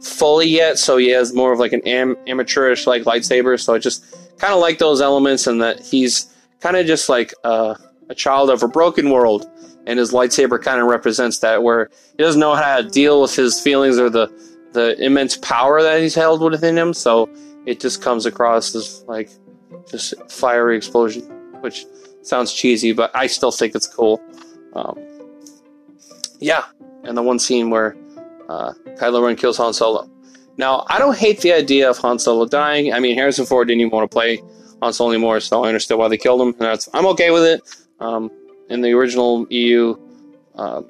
fully 0.00 0.46
yet, 0.46 0.78
so 0.78 0.96
he 0.96 1.08
has 1.08 1.34
more 1.34 1.52
of 1.52 1.58
like 1.58 1.72
an 1.72 1.80
am, 1.86 2.16
amateurish 2.26 2.86
like 2.86 3.02
lightsaber. 3.02 3.58
So 3.60 3.74
I 3.74 3.78
just 3.78 4.04
kind 4.38 4.52
of 4.52 4.60
like 4.60 4.78
those 4.78 5.00
elements, 5.00 5.46
and 5.46 5.60
that 5.60 5.80
he's 5.80 6.32
kind 6.60 6.76
of 6.76 6.86
just 6.86 7.08
like 7.08 7.34
a 7.42 7.76
child 8.14 8.48
of 8.48 8.62
a 8.62 8.68
broken 8.68 9.10
world, 9.10 9.50
and 9.86 9.98
his 9.98 10.12
lightsaber 10.12 10.62
kind 10.62 10.80
of 10.80 10.86
represents 10.86 11.38
that, 11.40 11.62
where 11.62 11.90
he 12.16 12.22
doesn't 12.22 12.40
know 12.40 12.54
how 12.54 12.80
to 12.80 12.88
deal 12.88 13.20
with 13.20 13.34
his 13.34 13.60
feelings 13.60 13.98
or 13.98 14.08
the 14.08 14.32
the 14.74 15.02
immense 15.02 15.36
power 15.38 15.82
that 15.82 16.00
he's 16.00 16.14
held 16.14 16.42
within 16.42 16.76
him. 16.76 16.92
So 16.92 17.30
it 17.64 17.80
just 17.80 18.02
comes 18.02 18.26
across 18.26 18.74
as 18.74 19.04
like 19.08 19.30
just 19.90 20.14
fiery 20.30 20.76
explosion, 20.76 21.22
which 21.60 21.86
sounds 22.22 22.52
cheesy, 22.52 22.92
but 22.92 23.10
I 23.14 23.26
still 23.26 23.50
think 23.50 23.74
it's 23.74 23.86
cool. 23.86 24.20
Um, 24.74 24.98
yeah, 26.40 26.64
and 27.04 27.16
the 27.16 27.22
one 27.22 27.38
scene 27.38 27.70
where 27.70 27.96
uh, 28.48 28.72
Kylo 28.98 29.24
Ren 29.24 29.36
kills 29.36 29.56
Han 29.56 29.72
Solo. 29.72 30.10
Now, 30.56 30.84
I 30.88 30.98
don't 30.98 31.16
hate 31.16 31.40
the 31.40 31.52
idea 31.52 31.88
of 31.88 31.98
Han 31.98 32.18
Solo 32.18 32.46
dying. 32.46 32.92
I 32.92 33.00
mean, 33.00 33.16
Harrison 33.16 33.46
Ford 33.46 33.68
didn't 33.68 33.80
even 33.80 33.90
want 33.90 34.10
to 34.10 34.14
play 34.14 34.42
Han 34.82 34.92
Solo 34.92 35.10
anymore, 35.10 35.40
so 35.40 35.64
I 35.64 35.68
understand 35.68 35.98
why 35.98 36.08
they 36.08 36.18
killed 36.18 36.40
him. 36.40 36.54
And 36.60 36.86
I'm 36.92 37.06
okay 37.06 37.30
with 37.30 37.44
it. 37.44 37.62
Um, 38.00 38.30
in 38.68 38.80
the 38.80 38.92
original 38.92 39.46
EU, 39.50 39.96
um, 40.56 40.86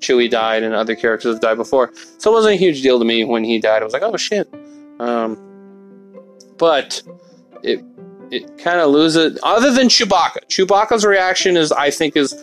Chewie 0.00 0.30
died 0.30 0.62
and 0.62 0.74
other 0.74 0.94
characters 0.94 1.34
have 1.34 1.40
died 1.40 1.56
before. 1.56 1.92
So 2.18 2.30
it 2.30 2.34
wasn't 2.34 2.54
a 2.54 2.58
huge 2.58 2.82
deal 2.82 2.98
to 2.98 3.04
me 3.04 3.24
when 3.24 3.44
he 3.44 3.58
died. 3.58 3.82
I 3.82 3.84
was 3.84 3.92
like, 3.92 4.02
oh 4.02 4.16
shit. 4.16 4.52
Um, 5.00 5.36
but 6.56 7.02
it 7.62 7.84
it 8.30 8.58
kind 8.58 8.80
of 8.80 8.90
loses. 8.90 9.38
Other 9.42 9.72
than 9.72 9.88
Chewbacca, 9.88 10.46
Chewbacca's 10.48 11.04
reaction 11.04 11.56
is, 11.56 11.72
I 11.72 11.90
think, 11.90 12.16
is 12.16 12.34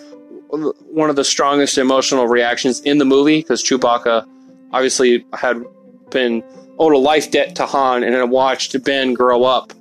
one 0.49 1.09
of 1.09 1.15
the 1.15 1.23
strongest 1.23 1.77
emotional 1.77 2.27
reactions 2.27 2.79
in 2.81 2.97
the 2.97 3.05
movie 3.05 3.41
because 3.41 3.63
Chewbacca 3.63 4.27
obviously 4.71 5.25
had 5.33 5.63
been 6.11 6.43
owed 6.79 6.93
a 6.93 6.97
life 6.97 7.31
debt 7.31 7.55
to 7.57 7.65
Han 7.65 8.03
and 8.03 8.13
had 8.13 8.29
watched 8.29 8.81
Ben 8.83 9.13
grow 9.13 9.43
up 9.43 9.73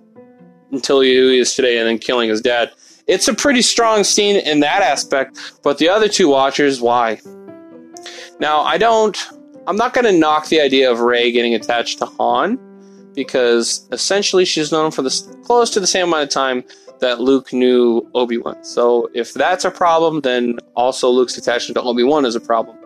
until 0.72 1.00
he 1.00 1.38
is 1.38 1.54
today 1.54 1.78
and 1.78 1.88
then 1.88 1.98
killing 1.98 2.28
his 2.28 2.40
dad. 2.40 2.70
It's 3.06 3.28
a 3.28 3.34
pretty 3.34 3.62
strong 3.62 4.02
scene 4.04 4.36
in 4.36 4.60
that 4.60 4.82
aspect, 4.82 5.38
but 5.62 5.78
the 5.78 5.88
other 5.88 6.08
two 6.08 6.28
watchers, 6.28 6.80
why? 6.80 7.20
Now, 8.40 8.60
I 8.60 8.78
don't. 8.78 9.16
I'm 9.66 9.76
not 9.76 9.94
going 9.94 10.04
to 10.04 10.12
knock 10.12 10.48
the 10.48 10.60
idea 10.60 10.90
of 10.90 11.00
Rey 11.00 11.32
getting 11.32 11.54
attached 11.54 11.98
to 11.98 12.06
Han 12.06 12.58
because 13.14 13.88
essentially 13.92 14.44
she's 14.44 14.72
known 14.72 14.90
for 14.90 15.02
this 15.02 15.22
close 15.44 15.70
to 15.70 15.80
the 15.80 15.86
same 15.86 16.08
amount 16.08 16.24
of 16.24 16.28
time 16.30 16.64
that 17.00 17.20
Luke 17.20 17.52
knew 17.52 18.08
Obi 18.14 18.38
Wan. 18.38 18.62
So 18.64 19.10
if 19.14 19.32
that's 19.32 19.64
a 19.64 19.70
problem, 19.70 20.20
then 20.20 20.58
also 20.74 21.08
Luke's 21.08 21.38
attachment 21.38 21.76
to 21.76 21.82
Obi 21.82 22.02
Wan 22.02 22.24
is 22.24 22.34
a 22.34 22.40
problem. 22.40 22.76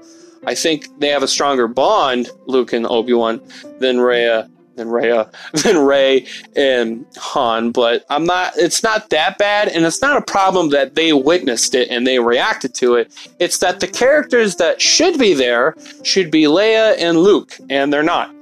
I 0.46 0.54
think 0.54 0.86
they 1.00 1.08
have 1.08 1.22
a 1.22 1.28
stronger 1.28 1.66
bond, 1.66 2.30
Luke 2.46 2.72
and 2.72 2.86
Obi 2.86 3.12
Wan, 3.12 3.40
than 3.80 3.96
Raya 3.96 4.48
than 4.78 4.88
Raya 4.88 5.30
than 5.62 5.78
Rey 5.78 6.26
and 6.56 7.04
Han, 7.18 7.72
but 7.72 8.04
I'm 8.08 8.24
not 8.24 8.54
it's 8.56 8.82
not 8.82 9.10
that 9.10 9.36
bad 9.38 9.68
and 9.68 9.84
it's 9.84 10.00
not 10.00 10.16
a 10.16 10.22
problem 10.22 10.70
that 10.70 10.94
they 10.94 11.12
witnessed 11.12 11.74
it 11.74 11.88
and 11.90 12.06
they 12.06 12.18
reacted 12.18 12.74
to 12.76 12.94
it. 12.94 13.12
It's 13.38 13.58
that 13.58 13.80
the 13.80 13.88
characters 13.88 14.56
that 14.56 14.80
should 14.80 15.18
be 15.18 15.34
there 15.34 15.74
should 16.02 16.30
be 16.30 16.44
Leia 16.44 16.96
and 16.98 17.18
Luke 17.18 17.56
and 17.68 17.92
they're 17.92 18.02
not. 18.02 18.34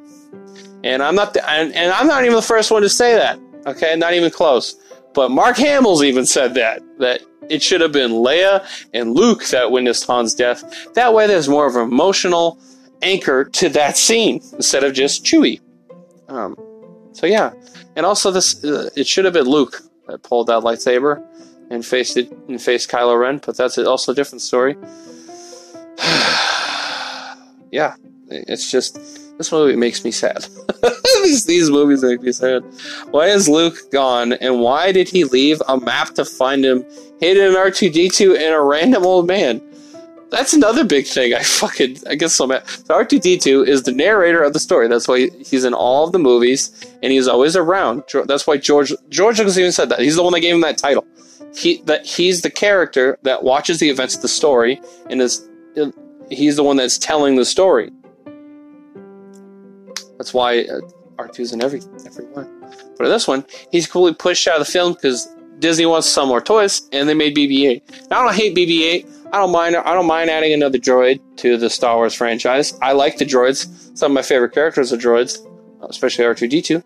And 0.85 1.03
I'm 1.03 1.17
not 1.17 1.35
the, 1.35 1.49
and, 1.51 1.73
and 1.75 1.93
I'm 1.93 2.07
not 2.07 2.23
even 2.23 2.37
the 2.37 2.43
first 2.43 2.71
one 2.71 2.83
to 2.83 2.89
say 2.89 3.17
that. 3.17 3.41
Okay, 3.67 3.97
not 3.97 4.15
even 4.15 4.31
close. 4.31 4.77
But 5.15 5.31
Mark 5.31 5.57
Hamill's 5.57 6.05
even 6.05 6.27
said 6.27 6.55
that 6.55 6.83
that 6.99 7.23
it 7.49 7.63
should 7.63 7.81
have 7.81 7.93
been 7.93 8.11
Leia 8.11 8.65
and 8.93 9.15
Luke 9.15 9.45
that 9.47 9.71
witnessed 9.71 10.07
Han's 10.07 10.35
death. 10.35 10.93
That 10.95 11.15
way 11.15 11.27
there's 11.27 11.49
more 11.49 11.67
of 11.67 11.77
an 11.77 11.83
emotional 11.83 12.59
anchor 13.03 13.45
to 13.45 13.69
that 13.71 13.97
scene 13.97 14.41
instead 14.55 14.85
of 14.85 14.93
just 14.93 15.25
Chewie. 15.25 15.61
Um, 16.29 16.57
so 17.13 17.27
yeah, 17.27 17.53
and 17.95 18.05
also 18.05 18.31
this 18.31 18.63
uh, 18.65 18.91
it 18.97 19.07
should 19.07 19.25
have 19.25 19.35
been 19.35 19.47
Luke 19.47 19.83
that 20.07 20.23
pulled 20.23 20.49
that 20.49 20.63
lightsaber 20.63 21.25
and 21.71 21.85
faced 21.85 22.17
it 22.17 22.31
and 22.49 22.61
faced 22.61 22.91
Kylo 22.91 23.19
Ren, 23.19 23.41
but 23.45 23.57
that's 23.57 23.79
also 23.79 24.13
a 24.13 24.15
different 24.15 24.43
story. 24.43 24.77
yeah, 27.73 27.95
it's 28.29 28.71
just 28.71 28.99
this 29.39 29.53
movie 29.53 29.77
makes 29.77 30.05
me 30.05 30.11
sad. 30.11 30.47
these, 31.23 31.45
these 31.47 31.71
movies 31.71 32.03
make 32.03 32.23
me 32.23 32.33
sad. 32.33 32.65
Why 33.11 33.27
is 33.27 33.49
Luke 33.49 33.91
gone, 33.91 34.33
and 34.35 34.61
why 34.61 34.93
did 34.93 35.09
he 35.09 35.25
leave 35.25 35.61
a 35.69 35.79
map 35.79 36.15
to 36.15 36.25
find 36.25 36.65
him 36.65 36.85
hidden 37.21 37.49
in 37.49 37.55
R2D2 37.55 38.37
and 38.37 38.55
a 38.55 38.61
random 38.61 39.05
old 39.05 39.27
man? 39.27 39.61
That's 40.31 40.53
another 40.53 40.85
big 40.85 41.07
thing. 41.07 41.35
I 41.35 41.43
fucking 41.43 41.99
I 42.09 42.15
guess 42.15 42.35
so 42.35 42.47
mad. 42.47 42.67
So 42.69 42.95
R2D2 42.95 43.67
is 43.67 43.85
the 43.85 43.93
narrator 43.93 44.43
of 44.43 44.53
the 44.53 44.61
story. 44.61 44.89
That's 44.89 45.07
why 45.07 45.29
he's 45.45 45.65
in 45.65 45.75
all 45.75 46.05
of 46.05 46.13
the 46.13 46.19
movies 46.19 46.73
and 47.03 47.13
he's 47.13 47.29
always 47.29 47.57
around. 47.57 48.03
That's 48.25 48.47
why 48.47 48.57
George 48.57 48.93
George 49.09 49.39
Lucas 49.39 49.59
even 49.59 49.73
said 49.73 49.89
that. 49.91 50.01
He's 50.01 50.17
the 50.17 50.23
one 50.23 50.33
that 50.33 50.41
gave 50.41 50.55
him 50.55 50.63
that 50.63 50.79
title. 50.79 51.07
He 51.55 51.81
that 51.83 52.05
he's 52.05 52.43
the 52.43 52.51
character 52.51 53.19
that 53.23 53.45
watches 53.45 53.79
the 53.79 53.89
events 53.89 54.17
of 54.17 54.23
the 54.23 54.29
story 54.29 54.81
and 55.09 55.23
is 55.23 55.49
he's 56.29 56.57
the 56.57 56.65
one 56.65 56.77
that's 56.77 56.99
telling 56.99 57.37
the 57.37 57.45
story. 57.45 57.91
That's 60.19 60.35
why 60.35 60.63
uh, 60.63 60.81
R2's 61.17 61.53
in 61.53 61.63
every 61.63 61.81
every 62.05 62.25
one. 62.27 62.53
But 62.97 63.05
in 63.05 63.11
this 63.11 63.29
one, 63.29 63.45
he's 63.71 63.87
completely 63.87 64.17
pushed 64.17 64.49
out 64.49 64.61
of 64.61 64.67
the 64.67 64.73
film 64.73 64.95
because 64.95 65.29
Disney 65.59 65.87
wants 65.87 66.07
to 66.07 66.13
sell 66.13 66.27
more 66.27 66.41
toys, 66.41 66.89
and 66.93 67.09
they 67.09 67.15
made 67.15 67.37
BB-8. 67.37 68.11
Now 68.11 68.21
I 68.21 68.25
don't 68.25 68.35
hate 68.35 68.55
BB-8. 68.55 69.31
I 69.33 69.39
don't 69.39 69.53
mind. 69.53 69.77
I 69.77 69.95
don't 69.95 70.07
mind 70.07 70.31
adding 70.31 70.53
another 70.53 70.79
droid 70.79 71.21
to 71.39 71.57
the 71.57 71.69
Star 71.69 71.97
Wars 71.97 72.15
franchise. 72.15 72.79
I 72.81 72.93
like 72.93 73.19
the 73.19 73.25
droids. 73.25 73.67
Some 73.97 74.13
of 74.13 74.15
my 74.15 74.23
favorite 74.23 74.53
characters 74.53 74.93
are 74.93 74.97
droids, 74.97 75.39
especially 75.89 76.25
R2D2. 76.25 76.83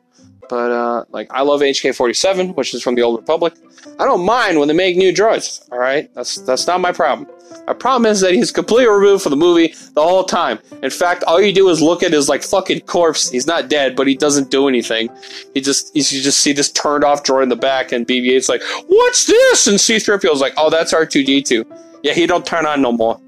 But 0.51 0.73
uh, 0.73 1.05
like, 1.11 1.29
I 1.31 1.43
love 1.43 1.61
HK47, 1.61 2.57
which 2.57 2.75
is 2.75 2.83
from 2.83 2.97
the 2.97 3.03
Old 3.03 3.21
Republic. 3.21 3.55
I 4.01 4.05
don't 4.05 4.27
mind 4.27 4.59
when 4.59 4.67
they 4.67 4.75
make 4.75 4.97
new 4.97 5.13
droids. 5.13 5.67
All 5.71 5.79
right, 5.79 6.13
that's 6.13 6.37
that's 6.39 6.67
not 6.67 6.81
my 6.81 6.91
problem. 6.91 7.29
My 7.69 7.73
problem 7.73 8.11
is 8.11 8.21
that 8.21 8.35
he's 8.35 8.51
completely 8.51 8.93
removed 8.93 9.23
from 9.23 9.31
the 9.31 9.37
movie 9.37 9.75
the 9.95 10.03
whole 10.03 10.25
time. 10.25 10.59
In 10.83 10.91
fact, 10.91 11.23
all 11.25 11.41
you 11.41 11.53
do 11.53 11.69
is 11.69 11.81
look 11.81 12.03
at 12.03 12.13
his 12.13 12.29
like 12.29 12.43
fucking 12.43 12.81
corpse. 12.81 13.31
He's 13.31 13.47
not 13.47 13.69
dead, 13.69 13.95
but 13.95 14.09
he 14.09 14.17
doesn't 14.17 14.51
do 14.51 14.67
anything. 14.67 15.09
He 15.55 15.61
just 15.61 15.95
you 15.95 16.03
just 16.03 16.41
see 16.41 16.53
this 16.53 16.71
turned 16.73 17.05
off 17.05 17.23
droid 17.23 17.45
in 17.45 17.49
the 17.49 17.57
back, 17.57 17.93
and 17.93 18.05
BB-8's 18.05 18.49
like, 18.49 18.63
"What's 18.89 19.27
this?" 19.27 19.69
And 19.69 19.81
C-3PO's 19.81 20.41
like, 20.41 20.55
"Oh, 20.57 20.69
that's 20.69 20.93
R2D2." 20.93 22.01
Yeah, 22.03 22.13
he 22.13 22.27
don't 22.27 22.45
turn 22.45 22.67
on 22.67 22.83
no 22.83 22.91
more. 22.91 23.21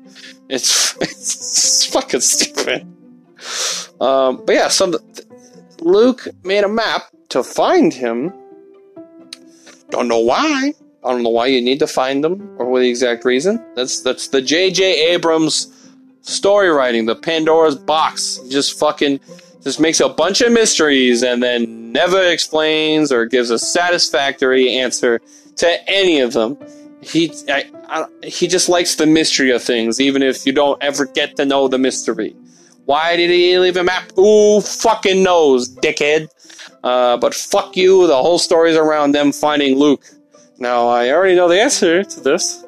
It's 0.48 0.96
it's, 1.00 1.00
it's 1.02 1.86
fucking 1.86 2.20
stupid. 2.20 2.82
Um, 4.00 4.42
but 4.44 4.56
yeah, 4.56 4.66
some 4.66 4.96
Luke 5.84 6.28
made 6.44 6.64
a 6.64 6.68
map 6.68 7.08
to 7.30 7.42
find 7.42 7.92
him. 7.92 8.32
Don't 9.90 10.08
know 10.08 10.20
why. 10.20 10.72
I 11.04 11.10
don't 11.10 11.22
know 11.22 11.30
why 11.30 11.46
you 11.46 11.60
need 11.60 11.80
to 11.80 11.86
find 11.86 12.22
them 12.22 12.56
or 12.58 12.66
what 12.66 12.80
the 12.80 12.88
exact 12.88 13.24
reason. 13.24 13.64
That's 13.74 14.00
that's 14.00 14.28
the 14.28 14.40
J.J. 14.40 15.12
Abrams 15.12 15.90
story 16.20 16.68
writing, 16.68 17.06
the 17.06 17.16
Pandora's 17.16 17.74
box. 17.74 18.38
Just 18.48 18.78
fucking 18.78 19.18
just 19.62 19.80
makes 19.80 20.00
a 20.00 20.08
bunch 20.08 20.40
of 20.40 20.52
mysteries 20.52 21.22
and 21.22 21.42
then 21.42 21.92
never 21.92 22.22
explains 22.22 23.10
or 23.10 23.26
gives 23.26 23.50
a 23.50 23.58
satisfactory 23.58 24.76
answer 24.76 25.20
to 25.56 25.90
any 25.90 26.20
of 26.20 26.32
them. 26.32 26.56
He 27.00 27.32
I, 27.48 27.64
I, 27.88 28.06
he 28.24 28.46
just 28.46 28.68
likes 28.68 28.94
the 28.94 29.06
mystery 29.06 29.50
of 29.50 29.62
things, 29.62 30.00
even 30.00 30.22
if 30.22 30.46
you 30.46 30.52
don't 30.52 30.80
ever 30.80 31.06
get 31.06 31.36
to 31.36 31.44
know 31.44 31.66
the 31.66 31.78
mystery. 31.78 32.36
Why 32.84 33.16
did 33.16 33.30
he 33.30 33.58
leave 33.58 33.76
a 33.76 33.84
map? 33.84 34.10
Who 34.16 34.60
fucking 34.60 35.22
knows, 35.22 35.74
dickhead? 35.76 36.28
Uh, 36.82 37.16
but 37.16 37.32
fuck 37.34 37.76
you, 37.76 38.06
the 38.06 38.16
whole 38.16 38.38
story's 38.38 38.76
around 38.76 39.12
them 39.12 39.32
finding 39.32 39.78
Luke. 39.78 40.04
Now, 40.58 40.88
I 40.88 41.10
already 41.10 41.36
know 41.36 41.48
the 41.48 41.60
answer 41.60 42.02
to 42.02 42.20
this, 42.20 42.64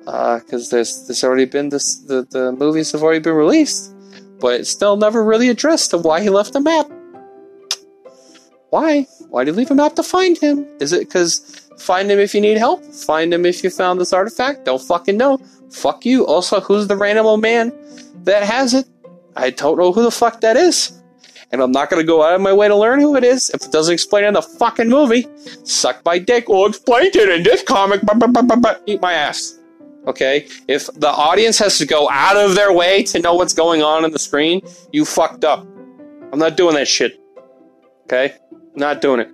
because 0.00 0.72
uh, 0.72 0.76
there's, 0.76 1.06
there's 1.06 1.22
already 1.22 1.44
been 1.44 1.68
this, 1.68 1.96
the, 1.98 2.26
the 2.30 2.52
movies 2.52 2.92
have 2.92 3.02
already 3.02 3.20
been 3.20 3.34
released, 3.34 3.94
but 4.40 4.60
it's 4.60 4.70
still 4.70 4.96
never 4.96 5.24
really 5.24 5.48
addressed 5.48 5.92
of 5.94 6.04
why 6.04 6.20
he 6.20 6.30
left 6.30 6.52
the 6.52 6.60
map. 6.60 6.90
Why? 8.70 9.06
Why 9.28 9.44
did 9.44 9.54
he 9.54 9.58
leave 9.58 9.70
a 9.70 9.74
map 9.76 9.94
to 9.94 10.02
find 10.02 10.36
him? 10.36 10.66
Is 10.80 10.92
it 10.92 11.00
because 11.08 11.68
find 11.78 12.10
him 12.10 12.18
if 12.18 12.34
you 12.34 12.40
need 12.40 12.58
help? 12.58 12.84
Find 12.84 13.32
him 13.32 13.46
if 13.46 13.62
you 13.62 13.70
found 13.70 14.00
this 14.00 14.12
artifact? 14.12 14.64
Don't 14.64 14.82
fucking 14.82 15.16
know. 15.16 15.38
Fuck 15.70 16.04
you. 16.04 16.26
Also, 16.26 16.60
who's 16.60 16.88
the 16.88 16.96
random 16.96 17.24
old 17.24 17.40
man 17.40 17.72
that 18.24 18.42
has 18.42 18.74
it? 18.74 18.86
I 19.36 19.50
don't 19.50 19.78
know 19.78 19.92
who 19.92 20.02
the 20.02 20.10
fuck 20.10 20.40
that 20.40 20.56
is. 20.56 21.00
And 21.52 21.62
I'm 21.62 21.72
not 21.72 21.90
going 21.90 22.02
to 22.02 22.06
go 22.06 22.22
out 22.22 22.34
of 22.34 22.40
my 22.40 22.52
way 22.52 22.68
to 22.68 22.74
learn 22.74 23.00
who 23.00 23.16
it 23.16 23.22
is 23.22 23.50
if 23.50 23.62
it 23.64 23.70
doesn't 23.70 23.92
explain 23.92 24.24
in 24.24 24.34
the 24.34 24.42
fucking 24.42 24.88
movie. 24.88 25.26
Suck 25.64 26.04
my 26.04 26.18
dick. 26.18 26.48
Well, 26.48 26.66
explained 26.66 27.14
it 27.14 27.28
in 27.28 27.42
this 27.42 27.62
comic. 27.62 28.00
Eat 28.86 29.00
my 29.00 29.12
ass. 29.12 29.58
Okay? 30.06 30.48
If 30.66 30.86
the 30.94 31.08
audience 31.08 31.58
has 31.58 31.78
to 31.78 31.86
go 31.86 32.08
out 32.10 32.36
of 32.36 32.54
their 32.54 32.72
way 32.72 33.02
to 33.04 33.20
know 33.20 33.34
what's 33.34 33.54
going 33.54 33.82
on 33.82 34.04
in 34.04 34.10
the 34.10 34.18
screen, 34.18 34.62
you 34.92 35.04
fucked 35.04 35.44
up. 35.44 35.66
I'm 36.32 36.38
not 36.38 36.56
doing 36.56 36.74
that 36.74 36.88
shit. 36.88 37.20
Okay? 38.04 38.34
Not 38.74 39.00
doing 39.00 39.20
it. 39.20 39.30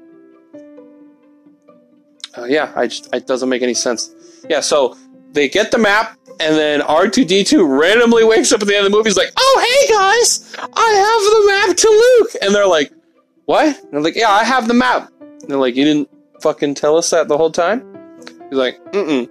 Uh, 2.36 2.44
yeah, 2.44 2.72
I 2.76 2.86
just, 2.86 3.12
it 3.14 3.26
doesn't 3.26 3.48
make 3.48 3.62
any 3.62 3.74
sense. 3.74 4.14
Yeah, 4.48 4.60
so 4.60 4.96
they 5.32 5.48
get 5.48 5.70
the 5.70 5.78
map, 5.78 6.16
and 6.40 6.56
then 6.56 6.80
R2D2 6.80 7.80
randomly 7.80 8.24
wakes 8.24 8.52
up 8.52 8.62
at 8.62 8.68
the 8.68 8.74
end 8.74 8.86
of 8.86 8.92
the 8.92 8.96
movie. 8.96 9.10
He's 9.10 9.16
like, 9.16 9.32
"Oh, 9.36 9.56
hey 9.60 9.92
guys, 9.92 10.56
I 10.58 10.90
have 11.04 11.22
the 11.30 11.46
map 11.46 11.76
to 11.76 11.88
Luke," 11.88 12.36
and 12.42 12.54
they're 12.54 12.66
like, 12.66 12.92
"What?" 13.44 13.66
And 13.66 13.92
they're 13.92 14.00
like, 14.00 14.16
"Yeah, 14.16 14.30
I 14.30 14.44
have 14.44 14.66
the 14.66 14.74
map." 14.74 15.12
And 15.20 15.48
they're 15.48 15.58
like, 15.58 15.76
"You 15.76 15.84
didn't 15.84 16.08
fucking 16.40 16.74
tell 16.74 16.96
us 16.96 17.10
that 17.10 17.28
the 17.28 17.36
whole 17.36 17.50
time?" 17.50 17.84
He's 18.48 18.58
like, 18.58 18.82
"Mm-mm. 18.92 19.28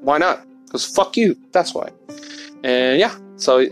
Why 0.00 0.18
not? 0.18 0.44
Because 0.66 0.84
fuck 0.84 1.16
you. 1.16 1.36
That's 1.52 1.74
why." 1.74 1.88
And 2.64 2.98
yeah, 2.98 3.16
so 3.36 3.66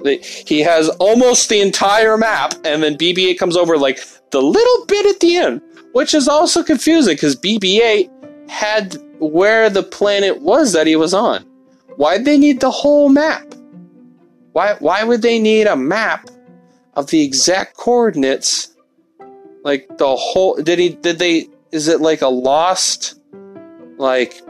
he 0.46 0.60
has 0.60 0.88
almost 1.00 1.48
the 1.48 1.60
entire 1.60 2.16
map, 2.16 2.54
and 2.64 2.82
then 2.82 2.96
BB-8 2.96 3.38
comes 3.38 3.56
over 3.56 3.76
like 3.76 4.00
the 4.30 4.40
little 4.40 4.86
bit 4.86 5.06
at 5.06 5.20
the 5.20 5.36
end, 5.36 5.60
which 5.92 6.14
is 6.14 6.28
also 6.28 6.62
confusing 6.62 7.14
because 7.14 7.36
BB-8 7.36 8.10
had 8.48 8.96
where 9.18 9.70
the 9.70 9.82
planet 9.82 10.40
was 10.40 10.72
that 10.72 10.86
he 10.86 10.96
was 10.96 11.14
on. 11.14 11.44
Why'd 11.96 12.24
they 12.24 12.38
need 12.38 12.60
the 12.60 12.70
whole 12.70 13.08
map? 13.08 13.54
Why 14.52 14.74
why 14.78 15.04
would 15.04 15.22
they 15.22 15.38
need 15.38 15.66
a 15.66 15.76
map 15.76 16.28
of 16.94 17.08
the 17.08 17.22
exact 17.22 17.76
coordinates? 17.76 18.74
Like 19.62 19.98
the 19.98 20.16
whole 20.16 20.56
did 20.56 20.78
he 20.78 20.90
did 20.90 21.18
they 21.18 21.48
is 21.70 21.88
it 21.88 22.00
like 22.00 22.22
a 22.22 22.28
lost 22.28 23.20
like 23.96 24.40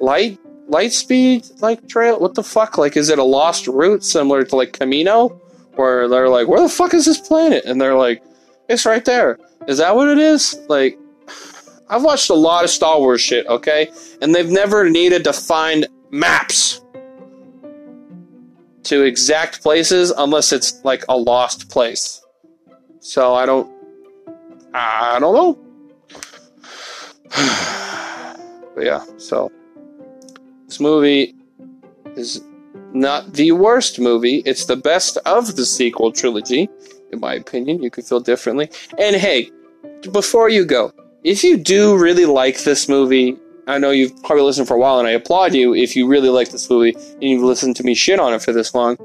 light 0.00 0.38
light 0.68 0.92
speed 0.92 1.46
like 1.60 1.88
trail? 1.88 2.18
What 2.18 2.34
the 2.34 2.42
fuck? 2.42 2.76
Like 2.76 2.96
is 2.96 3.08
it 3.08 3.18
a 3.18 3.24
lost 3.24 3.66
route 3.66 4.04
similar 4.04 4.44
to 4.44 4.56
like 4.56 4.72
Kamino? 4.72 5.40
Where 5.76 6.08
they're 6.08 6.30
like, 6.30 6.48
where 6.48 6.60
the 6.60 6.70
fuck 6.70 6.94
is 6.94 7.04
this 7.04 7.20
planet? 7.20 7.66
And 7.66 7.78
they're 7.78 7.96
like, 7.96 8.22
it's 8.68 8.86
right 8.86 9.04
there. 9.04 9.38
Is 9.68 9.76
that 9.78 9.94
what 9.94 10.08
it 10.08 10.18
is? 10.18 10.58
Like 10.68 10.98
I've 11.88 12.02
watched 12.02 12.30
a 12.30 12.34
lot 12.34 12.64
of 12.64 12.70
Star 12.70 12.98
Wars 12.98 13.20
shit, 13.20 13.46
okay? 13.46 13.90
And 14.20 14.34
they've 14.34 14.50
never 14.50 14.90
needed 14.90 15.24
to 15.24 15.32
find 15.32 15.86
maps 16.10 16.80
to 18.86 19.02
exact 19.02 19.62
places 19.62 20.12
unless 20.16 20.52
it's 20.52 20.82
like 20.84 21.04
a 21.08 21.16
lost 21.16 21.68
place. 21.70 22.22
So 23.00 23.34
I 23.34 23.46
don't 23.46 23.70
I 24.74 25.18
don't 25.20 25.34
know. 25.34 25.58
but 28.74 28.84
yeah, 28.84 29.04
so 29.16 29.50
this 30.66 30.80
movie 30.80 31.34
is 32.16 32.42
not 32.92 33.34
the 33.34 33.52
worst 33.52 33.98
movie. 33.98 34.42
It's 34.46 34.66
the 34.66 34.76
best 34.76 35.16
of 35.26 35.56
the 35.56 35.66
sequel 35.66 36.12
trilogy, 36.12 36.68
in 37.12 37.20
my 37.20 37.34
opinion. 37.34 37.82
You 37.82 37.90
could 37.90 38.04
feel 38.04 38.20
differently. 38.20 38.70
And 38.98 39.16
hey, 39.16 39.50
before 40.12 40.48
you 40.48 40.64
go, 40.64 40.92
if 41.24 41.42
you 41.42 41.56
do 41.56 41.96
really 41.96 42.26
like 42.26 42.64
this 42.64 42.88
movie, 42.88 43.36
I 43.66 43.78
know 43.78 43.90
you've 43.90 44.22
probably 44.22 44.44
listened 44.44 44.68
for 44.68 44.74
a 44.74 44.78
while, 44.78 44.98
and 44.98 45.08
I 45.08 45.12
applaud 45.12 45.54
you 45.54 45.74
if 45.74 45.96
you 45.96 46.06
really 46.06 46.28
like 46.28 46.50
this 46.50 46.70
movie 46.70 46.94
and 46.94 47.22
you've 47.22 47.42
listened 47.42 47.76
to 47.76 47.82
me 47.84 47.94
shit 47.94 48.20
on 48.20 48.32
it 48.32 48.42
for 48.42 48.52
this 48.52 48.74
long. 48.74 48.96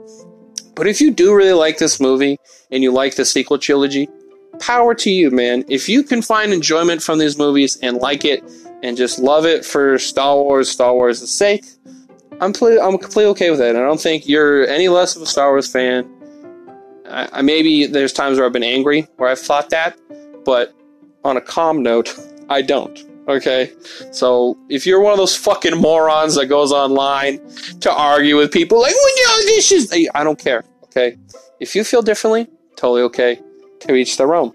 But 0.75 0.87
if 0.87 1.01
you 1.01 1.11
do 1.11 1.33
really 1.33 1.53
like 1.53 1.79
this 1.79 1.99
movie 1.99 2.39
and 2.71 2.83
you 2.83 2.91
like 2.91 3.15
the 3.15 3.25
sequel 3.25 3.57
trilogy, 3.57 4.07
power 4.59 4.93
to 4.95 5.09
you, 5.09 5.31
man. 5.31 5.65
If 5.67 5.89
you 5.89 6.03
can 6.03 6.21
find 6.21 6.53
enjoyment 6.53 7.01
from 7.01 7.19
these 7.19 7.37
movies 7.37 7.77
and 7.81 7.97
like 7.97 8.23
it 8.23 8.43
and 8.83 8.95
just 8.95 9.19
love 9.19 9.45
it 9.45 9.65
for 9.65 9.97
Star 9.97 10.35
Wars, 10.35 10.69
Star 10.69 10.93
Wars' 10.93 11.29
sake, 11.29 11.65
I'm 12.39 12.53
pl- 12.53 12.81
I'm 12.81 12.97
completely 12.97 13.31
okay 13.31 13.49
with 13.49 13.59
that. 13.59 13.75
I 13.75 13.79
don't 13.79 13.99
think 13.99 14.27
you're 14.27 14.65
any 14.67 14.87
less 14.89 15.15
of 15.15 15.21
a 15.21 15.25
Star 15.25 15.51
Wars 15.51 15.71
fan. 15.71 16.09
I, 17.09 17.29
I 17.33 17.41
maybe 17.41 17.85
there's 17.87 18.13
times 18.13 18.37
where 18.37 18.45
I've 18.45 18.53
been 18.53 18.63
angry 18.63 19.07
where 19.17 19.29
I've 19.29 19.39
thought 19.39 19.69
that, 19.71 19.99
but 20.45 20.73
on 21.23 21.37
a 21.37 21.41
calm 21.41 21.83
note, 21.83 22.15
I 22.49 22.61
don't. 22.61 23.10
Okay? 23.27 23.71
So 24.11 24.57
if 24.69 24.85
you're 24.85 25.01
one 25.01 25.11
of 25.11 25.17
those 25.17 25.35
fucking 25.35 25.77
morons 25.77 26.35
that 26.35 26.47
goes 26.47 26.71
online 26.71 27.39
to 27.81 27.91
argue 27.91 28.37
with 28.37 28.51
people 28.51 28.81
like, 28.81 28.93
well, 28.93 29.13
no, 29.27 29.45
this 29.45 29.71
is. 29.71 29.93
I 30.13 30.23
don't 30.23 30.39
care. 30.39 30.63
Okay? 30.85 31.17
If 31.59 31.75
you 31.75 31.83
feel 31.83 32.01
differently, 32.01 32.47
totally 32.75 33.01
okay. 33.03 33.39
To 33.81 33.95
each 33.95 34.17
their 34.17 34.35
own. 34.35 34.53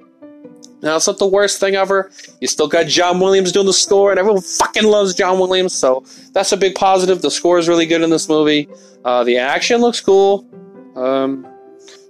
Now, 0.83 0.96
it's 0.96 1.07
not 1.07 1.18
the 1.18 1.26
worst 1.26 1.59
thing 1.59 1.74
ever. 1.74 2.12
You 2.40 2.46
still 2.46 2.68
got 2.68 2.87
John 2.87 3.18
Williams 3.18 3.50
doing 3.50 3.66
the 3.66 3.72
score, 3.72 4.11
and 4.11 4.20
everyone 4.20 4.42
fucking 4.42 4.85
loves 4.85 5.14
John 5.14 5.38
Williams, 5.38 5.72
so 5.72 6.05
that's 6.33 6.52
a 6.52 6.57
big 6.57 6.74
positive. 6.74 7.22
The 7.22 7.31
score 7.31 7.59
is 7.59 7.66
really 7.68 7.87
good 7.87 8.02
in 8.02 8.11
this 8.11 8.29
movie. 8.29 8.68
Uh, 9.05 9.24
the 9.24 9.38
action 9.38 9.81
looks 9.81 10.00
cool. 10.00 10.46
Um, 10.94 11.46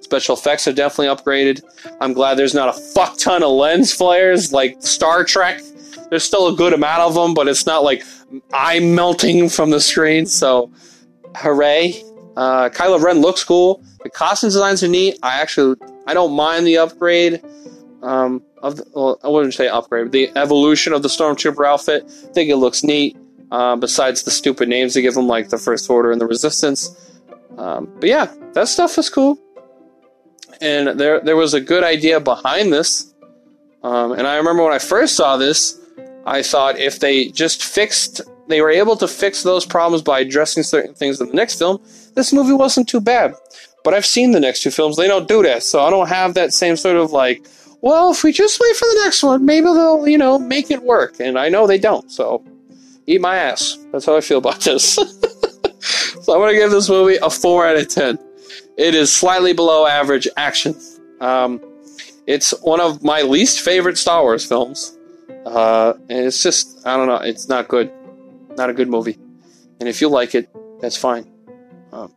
special 0.00 0.34
effects 0.36 0.66
are 0.66 0.72
definitely 0.72 1.14
upgraded. 1.14 1.62
I'm 2.00 2.12
glad 2.12 2.34
there's 2.36 2.54
not 2.54 2.68
a 2.68 2.78
fuck 2.78 3.16
ton 3.18 3.42
of 3.42 3.50
lens 3.50 3.92
flares 3.92 4.52
like 4.52 4.82
Star 4.82 5.24
Trek 5.24 5.60
there's 6.10 6.24
still 6.24 6.48
a 6.48 6.54
good 6.54 6.72
amount 6.72 7.02
of 7.02 7.14
them, 7.14 7.34
but 7.34 7.48
it's 7.48 7.66
not 7.66 7.84
like 7.84 8.02
I'm 8.52 8.94
melting 8.94 9.48
from 9.48 9.70
the 9.70 9.80
screen. 9.80 10.26
So, 10.26 10.70
hooray! 11.36 12.02
Uh, 12.36 12.68
Kylo 12.68 13.00
Ren 13.00 13.20
looks 13.20 13.42
cool. 13.44 13.82
The 14.02 14.10
costume 14.10 14.48
designs 14.48 14.82
are 14.82 14.88
neat. 14.88 15.18
I 15.22 15.40
actually 15.40 15.76
I 16.06 16.14
don't 16.14 16.32
mind 16.32 16.66
the 16.66 16.78
upgrade. 16.78 17.42
Um, 18.02 18.42
of 18.62 18.76
the, 18.76 18.86
well, 18.94 19.18
I 19.24 19.28
wouldn't 19.28 19.54
say 19.54 19.68
upgrade, 19.68 20.12
the 20.12 20.30
evolution 20.36 20.92
of 20.92 21.02
the 21.02 21.08
stormtrooper 21.08 21.66
outfit. 21.66 22.04
I 22.04 22.32
think 22.32 22.50
it 22.50 22.56
looks 22.56 22.82
neat. 22.82 23.16
Uh, 23.52 23.76
besides 23.76 24.24
the 24.24 24.30
stupid 24.30 24.68
names 24.68 24.94
they 24.94 25.02
give 25.02 25.14
them, 25.14 25.28
like 25.28 25.50
the 25.50 25.58
First 25.58 25.88
Order 25.88 26.10
and 26.10 26.20
the 26.20 26.26
Resistance. 26.26 27.14
Um, 27.56 27.88
but 28.00 28.08
yeah, 28.08 28.32
that 28.54 28.66
stuff 28.66 28.98
is 28.98 29.08
cool. 29.08 29.38
And 30.60 30.98
there 30.98 31.20
there 31.20 31.36
was 31.36 31.54
a 31.54 31.60
good 31.60 31.84
idea 31.84 32.18
behind 32.18 32.72
this. 32.72 33.14
Um, 33.84 34.12
and 34.12 34.26
I 34.26 34.36
remember 34.36 34.64
when 34.64 34.72
I 34.72 34.80
first 34.80 35.14
saw 35.14 35.36
this, 35.36 35.78
I 36.26 36.42
thought 36.42 36.78
if 36.78 36.98
they 36.98 37.28
just 37.28 37.62
fixed, 37.64 38.20
they 38.48 38.60
were 38.60 38.70
able 38.70 38.96
to 38.96 39.06
fix 39.06 39.44
those 39.44 39.64
problems 39.64 40.02
by 40.02 40.20
addressing 40.20 40.64
certain 40.64 40.92
things 40.92 41.20
in 41.20 41.28
the 41.28 41.34
next 41.34 41.58
film, 41.58 41.80
this 42.14 42.32
movie 42.32 42.52
wasn't 42.52 42.88
too 42.88 43.00
bad. 43.00 43.34
But 43.84 43.94
I've 43.94 44.04
seen 44.04 44.32
the 44.32 44.40
next 44.40 44.62
two 44.62 44.72
films, 44.72 44.96
they 44.96 45.06
don't 45.06 45.28
do 45.28 45.42
that, 45.44 45.62
so 45.62 45.80
I 45.80 45.90
don't 45.90 46.08
have 46.08 46.34
that 46.34 46.52
same 46.52 46.76
sort 46.76 46.96
of 46.96 47.12
like, 47.12 47.46
well, 47.80 48.10
if 48.10 48.24
we 48.24 48.32
just 48.32 48.58
wait 48.58 48.74
for 48.74 48.86
the 48.86 49.00
next 49.04 49.22
one, 49.22 49.44
maybe 49.44 49.66
they'll, 49.66 50.08
you 50.08 50.18
know, 50.18 50.38
make 50.38 50.72
it 50.72 50.82
work. 50.82 51.20
And 51.20 51.38
I 51.38 51.48
know 51.48 51.68
they 51.68 51.78
don't, 51.78 52.10
so 52.10 52.44
eat 53.06 53.20
my 53.20 53.36
ass. 53.36 53.78
That's 53.92 54.06
how 54.06 54.16
I 54.16 54.20
feel 54.20 54.38
about 54.38 54.60
this. 54.62 54.94
so 56.24 56.32
I'm 56.32 56.40
going 56.40 56.52
to 56.52 56.58
give 56.58 56.72
this 56.72 56.88
movie 56.88 57.18
a 57.22 57.30
4 57.30 57.66
out 57.68 57.76
of 57.76 57.88
10. 57.88 58.18
It 58.76 58.96
is 58.96 59.12
slightly 59.12 59.52
below 59.52 59.86
average 59.86 60.26
action. 60.36 60.74
Um, 61.20 61.60
it's 62.26 62.50
one 62.62 62.80
of 62.80 63.04
my 63.04 63.22
least 63.22 63.60
favorite 63.60 63.96
Star 63.96 64.22
Wars 64.22 64.44
films. 64.44 64.95
Uh, 65.46 65.94
and 66.10 66.26
it's 66.26 66.42
just, 66.42 66.86
I 66.86 66.96
don't 66.96 67.06
know, 67.06 67.16
it's 67.16 67.48
not 67.48 67.68
good. 67.68 67.90
Not 68.56 68.68
a 68.68 68.74
good 68.74 68.88
movie. 68.88 69.18
And 69.80 69.88
if 69.88 70.00
you 70.00 70.08
like 70.08 70.34
it, 70.34 70.50
that's 70.80 70.96
fine. 70.96 71.30
Um, 71.92 72.12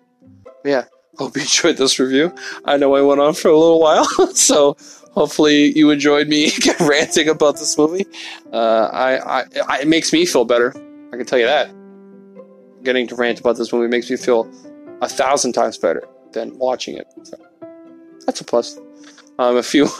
yeah. 0.65 0.85
hope 1.19 1.35
you 1.35 1.41
enjoyed 1.41 1.77
this 1.77 1.99
review. 1.99 2.33
I 2.65 2.77
know 2.77 2.95
I 2.95 3.01
went 3.01 3.19
on 3.19 3.33
for 3.33 3.49
a 3.49 3.57
little 3.57 3.79
while, 3.79 4.05
so 4.33 4.77
hopefully 5.11 5.77
you 5.77 5.89
enjoyed 5.91 6.27
me 6.29 6.51
ranting 6.79 7.27
about 7.27 7.57
this 7.57 7.77
movie. 7.77 8.05
Uh, 8.53 8.89
I, 8.91 9.39
I, 9.41 9.45
I, 9.67 9.79
it 9.81 9.87
makes 9.87 10.13
me 10.13 10.25
feel 10.25 10.45
better. 10.45 10.73
I 11.13 11.17
can 11.17 11.25
tell 11.25 11.39
you 11.39 11.45
that. 11.45 11.69
Getting 12.83 13.05
to 13.07 13.15
rant 13.15 13.39
about 13.39 13.57
this 13.57 13.73
movie 13.73 13.89
makes 13.89 14.09
me 14.09 14.15
feel 14.15 14.49
a 15.01 15.09
thousand 15.09 15.51
times 15.51 15.77
better 15.77 16.07
than 16.31 16.57
watching 16.57 16.97
it. 16.97 17.07
So 17.23 17.37
that's 18.25 18.39
a 18.39 18.45
plus. 18.45 18.79
Um, 19.39 19.55
if 19.55 19.73
you 19.73 19.87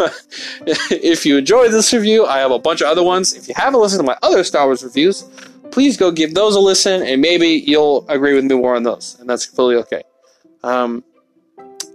if 0.68 1.26
you 1.26 1.38
enjoyed 1.38 1.72
this 1.72 1.94
review, 1.94 2.26
I 2.26 2.40
have 2.40 2.52
a 2.52 2.60
bunch 2.60 2.82
of 2.82 2.88
other 2.88 3.04
ones. 3.04 3.34
If 3.34 3.48
you 3.48 3.54
haven't 3.56 3.80
listened 3.80 4.02
to 4.02 4.06
my 4.06 4.18
other 4.22 4.44
Star 4.44 4.66
Wars 4.66 4.84
reviews, 4.84 5.24
please 5.72 5.96
go 5.96 6.12
give 6.12 6.34
those 6.34 6.56
a 6.56 6.60
listen, 6.60 7.02
and 7.02 7.22
maybe 7.22 7.48
you'll 7.48 8.06
agree 8.10 8.34
with 8.36 8.44
me 8.44 8.56
more 8.56 8.76
on 8.76 8.84
those, 8.84 9.18
and 9.20 9.30
that's 9.30 9.46
completely 9.46 9.78
okay. 9.78 10.04
Um, 10.62 11.06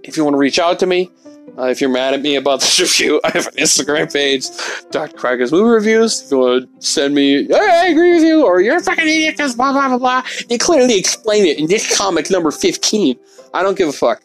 if 0.02 0.16
you 0.16 0.24
want 0.24 0.34
to 0.34 0.38
reach 0.38 0.58
out 0.58 0.78
to 0.80 0.86
me, 0.86 1.10
uh, 1.58 1.64
if 1.64 1.82
you're 1.82 1.90
mad 1.90 2.14
at 2.14 2.22
me 2.22 2.36
about 2.36 2.60
this 2.60 2.80
review, 2.80 3.20
I 3.24 3.30
have 3.32 3.46
an 3.48 3.54
Instagram 3.54 4.10
page, 4.10 4.46
Dr. 4.90 5.14
Cracker's 5.14 5.52
Movie 5.52 5.68
Reviews. 5.68 6.22
If 6.22 6.30
you 6.30 6.38
want 6.38 6.80
to 6.80 6.86
send 6.86 7.14
me, 7.14 7.46
hey, 7.46 7.54
I 7.54 7.88
agree 7.88 8.14
with 8.14 8.24
you, 8.24 8.46
or 8.46 8.62
you're 8.62 8.78
a 8.78 8.82
fucking 8.82 9.04
idiot, 9.04 9.36
because 9.36 9.54
blah, 9.54 9.72
blah, 9.72 9.88
blah, 9.88 9.98
blah. 9.98 10.22
You 10.48 10.56
clearly 10.56 10.98
explain 10.98 11.44
it 11.44 11.58
in 11.58 11.66
this 11.66 11.94
comic 11.94 12.30
number 12.30 12.50
15. 12.50 13.18
I 13.52 13.62
don't 13.62 13.76
give 13.76 13.90
a 13.90 13.92
fuck. 13.92 14.22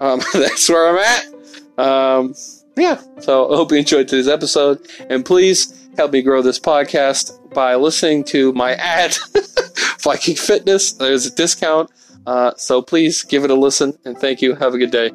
Um, 0.00 0.22
that's 0.32 0.66
where 0.70 0.88
I'm 0.88 0.96
at. 0.96 1.33
Um, 1.76 2.34
yeah, 2.76 3.00
so 3.20 3.52
I 3.52 3.56
hope 3.56 3.72
you 3.72 3.78
enjoyed 3.78 4.08
today's 4.08 4.28
episode, 4.28 4.80
and 5.08 5.24
please 5.24 5.88
help 5.96 6.12
me 6.12 6.22
grow 6.22 6.42
this 6.42 6.58
podcast 6.58 7.52
by 7.54 7.74
listening 7.76 8.24
to 8.24 8.52
my 8.52 8.74
ad, 8.74 9.16
Viking 10.00 10.36
Fitness. 10.36 10.92
There's 10.92 11.26
a 11.26 11.34
discount, 11.34 11.90
uh, 12.26 12.52
so 12.56 12.82
please 12.82 13.22
give 13.22 13.44
it 13.44 13.50
a 13.50 13.54
listen, 13.54 13.96
and 14.04 14.18
thank 14.18 14.42
you. 14.42 14.54
Have 14.54 14.74
a 14.74 14.78
good 14.78 14.90
day. 14.90 15.10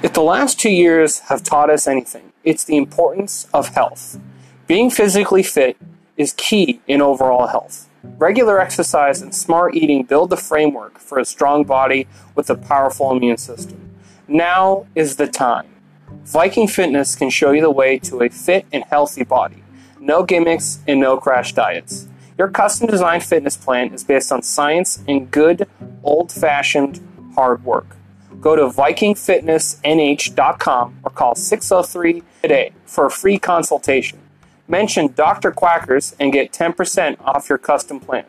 If 0.00 0.14
the 0.14 0.22
last 0.22 0.58
two 0.58 0.70
years 0.70 1.18
have 1.20 1.42
taught 1.42 1.70
us 1.70 1.86
anything, 1.86 2.32
it's 2.44 2.64
the 2.64 2.76
importance 2.76 3.46
of 3.52 3.68
health. 3.68 4.18
Being 4.66 4.90
physically 4.90 5.42
fit 5.42 5.76
is 6.18 6.34
key 6.36 6.82
in 6.86 7.00
overall 7.00 7.46
health. 7.46 7.88
Regular 8.18 8.60
exercise 8.60 9.22
and 9.22 9.34
smart 9.34 9.74
eating 9.74 10.02
build 10.02 10.28
the 10.28 10.36
framework 10.36 10.98
for 10.98 11.18
a 11.18 11.24
strong 11.24 11.64
body 11.64 12.06
with 12.34 12.50
a 12.50 12.54
powerful 12.54 13.10
immune 13.10 13.38
system. 13.38 13.94
Now 14.26 14.86
is 14.94 15.16
the 15.16 15.26
time. 15.26 15.68
Viking 16.24 16.68
Fitness 16.68 17.16
can 17.16 17.30
show 17.30 17.52
you 17.52 17.62
the 17.62 17.70
way 17.70 17.98
to 18.00 18.20
a 18.22 18.28
fit 18.28 18.66
and 18.72 18.84
healthy 18.84 19.24
body. 19.24 19.62
No 19.98 20.24
gimmicks 20.24 20.80
and 20.86 21.00
no 21.00 21.16
crash 21.16 21.54
diets. 21.54 22.06
Your 22.36 22.48
custom 22.48 22.88
designed 22.88 23.24
fitness 23.24 23.56
plan 23.56 23.94
is 23.94 24.04
based 24.04 24.30
on 24.30 24.42
science 24.42 25.02
and 25.08 25.30
good, 25.30 25.66
old 26.02 26.30
fashioned 26.30 27.00
hard 27.34 27.64
work. 27.64 27.96
Go 28.40 28.54
to 28.54 28.68
VikingFitnessNH.com 28.68 30.98
or 31.02 31.10
call 31.10 31.34
603 31.34 32.22
today 32.42 32.72
for 32.84 33.06
a 33.06 33.10
free 33.10 33.38
consultation. 33.38 34.18
Mention 34.68 35.12
Dr. 35.14 35.50
Quackers 35.50 36.14
and 36.20 36.32
get 36.32 36.52
10% 36.52 37.20
off 37.22 37.48
your 37.48 37.58
custom 37.58 37.98
plan. 38.00 38.24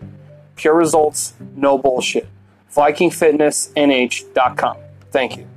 Pure 0.56 0.75
results, 0.75 1.34
no 1.56 1.78
bullshit. 1.78 2.28
VikingFitnessNH.com. 2.73 4.78
Thank 5.12 5.38
you. 5.38 5.47